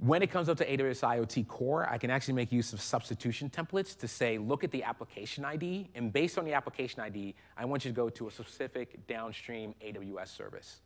[0.01, 3.51] When it comes up to AWS IoT Core, I can actually make use of substitution
[3.51, 7.65] templates to say, look at the application ID, and based on the application ID, I
[7.65, 10.81] want you to go to a specific downstream AWS service.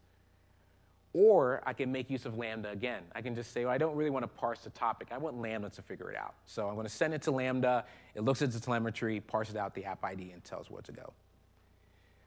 [1.14, 3.04] Or I can make use of Lambda again.
[3.16, 5.08] I can just say, well, I don't really want to parse the topic.
[5.12, 6.34] I want Lambda to figure it out.
[6.46, 7.86] So I'm going to send it to Lambda.
[8.16, 11.14] It looks at the telemetry, parses out the app ID, and tells where to go.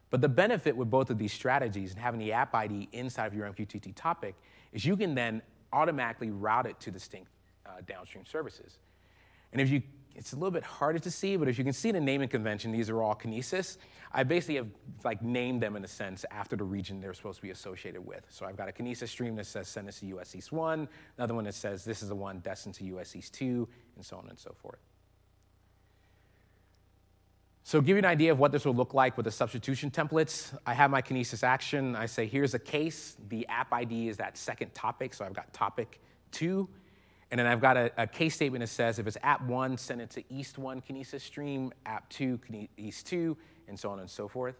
[0.08, 3.34] But the benefit with both of these strategies and having the app ID inside of
[3.34, 4.36] your MQTT topic
[4.72, 5.42] is you can then
[5.72, 7.30] automatically routed to distinct
[7.66, 8.78] uh, downstream services.
[9.52, 9.82] And if you,
[10.14, 12.72] it's a little bit harder to see, but if you can see the naming convention,
[12.72, 13.78] these are all Kinesis.
[14.12, 14.68] I basically have
[15.04, 18.24] like named them in a sense after the region they're supposed to be associated with.
[18.30, 20.88] So I've got a Kinesis stream that says send this to US East 1,
[21.18, 24.16] another one that says this is the one destined to US East 2, and so
[24.16, 24.80] on and so forth.
[27.68, 30.56] So give you an idea of what this will look like with the substitution templates,
[30.64, 31.94] I have my Kinesis action.
[31.96, 33.18] I say, here's a case.
[33.28, 36.00] The app ID is that second topic, so I've got topic
[36.32, 36.66] two.
[37.30, 40.00] And then I've got a, a case statement that says if it's app one, send
[40.00, 42.40] it to east one Kinesis stream, app two,
[42.78, 43.36] east two,
[43.68, 44.56] and so on and so forth.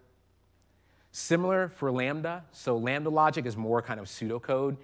[1.10, 2.44] Similar for Lambda.
[2.52, 4.76] So Lambda logic is more kind of pseudocode.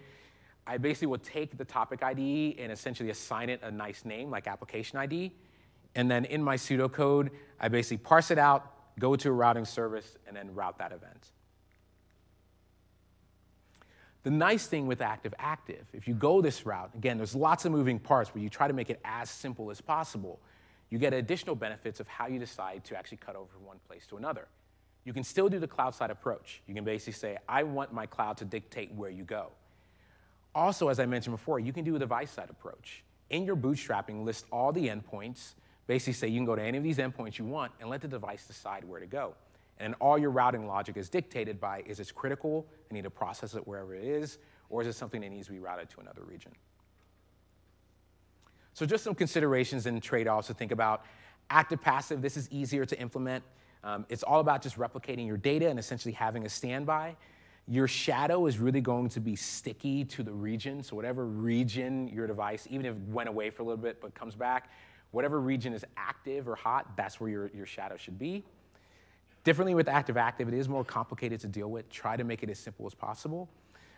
[0.67, 4.47] I basically will take the topic ID and essentially assign it a nice name like
[4.47, 5.31] application ID
[5.95, 7.31] And then in my pseudocode,
[7.61, 11.31] I basically parse it out, go to a routing service, and then route that event.
[14.25, 17.99] The nice thing with active-active, if you go this route, again, there's lots of moving
[17.99, 20.41] parts where you try to make it as simple as possible.
[20.89, 24.07] You get additional benefits of how you decide to actually cut over from one place
[24.07, 24.49] to another.
[25.05, 26.63] You can still do the cloud side approach.
[26.67, 29.49] You can basically say, I want my cloud to dictate where you go.
[30.55, 33.03] Also, as I mentioned before, you can do a device side approach.
[33.29, 35.55] In your bootstrapping, list all the endpoints,
[35.87, 38.09] basically say you can go to any of these endpoints you want and let the
[38.09, 39.35] device decide where to go.
[39.79, 43.55] And all your routing logic is dictated by is it critical, I need to process
[43.55, 46.23] it wherever it is, or is it something that needs to be routed to another
[46.23, 46.53] region?
[48.73, 51.05] So just some considerations and trade-offs to think about.
[51.51, 53.45] Active passive, this is easier to implement.
[53.85, 57.17] Um, it's all about just replicating your data and essentially having a standby.
[57.69, 60.83] Your shadow is really going to be sticky to the region.
[60.83, 64.15] So whatever region your device, even if it went away for a little bit but
[64.15, 64.71] comes back,
[65.15, 68.43] whatever region is active or hot, that's where your, your shadow should be.
[69.45, 71.89] Differently with active-active, it is more complicated to deal with.
[71.89, 73.49] Try to make it as simple as possible.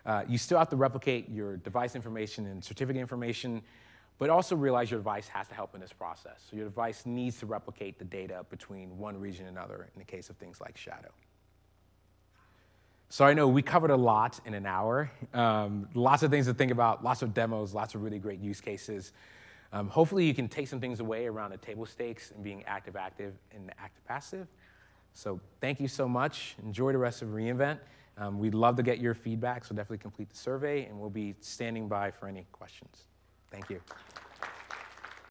[0.04, 3.62] Uh, you still have to replicate your device information and certificate information,
[4.18, 6.44] but also realize your device has to help in this process.
[6.50, 10.04] So your device needs to replicate the data between one region and another in the
[10.04, 11.10] case of things like shadow.
[13.08, 15.10] So I know we covered a lot in an hour.
[15.32, 18.60] Um, lots of things to think about, lots of demos, lots of really great use
[18.60, 19.12] cases.
[19.76, 23.34] Um, hopefully you can take some things away around the table stakes and being active-active
[23.54, 24.46] and active-passive.
[25.12, 26.56] So thank you so much.
[26.64, 27.78] Enjoy the rest of re:Invent.
[28.16, 31.34] Um, we'd love to get your feedback, so definitely complete the survey, and we'll be
[31.40, 33.04] standing by for any questions.
[33.50, 33.82] Thank you.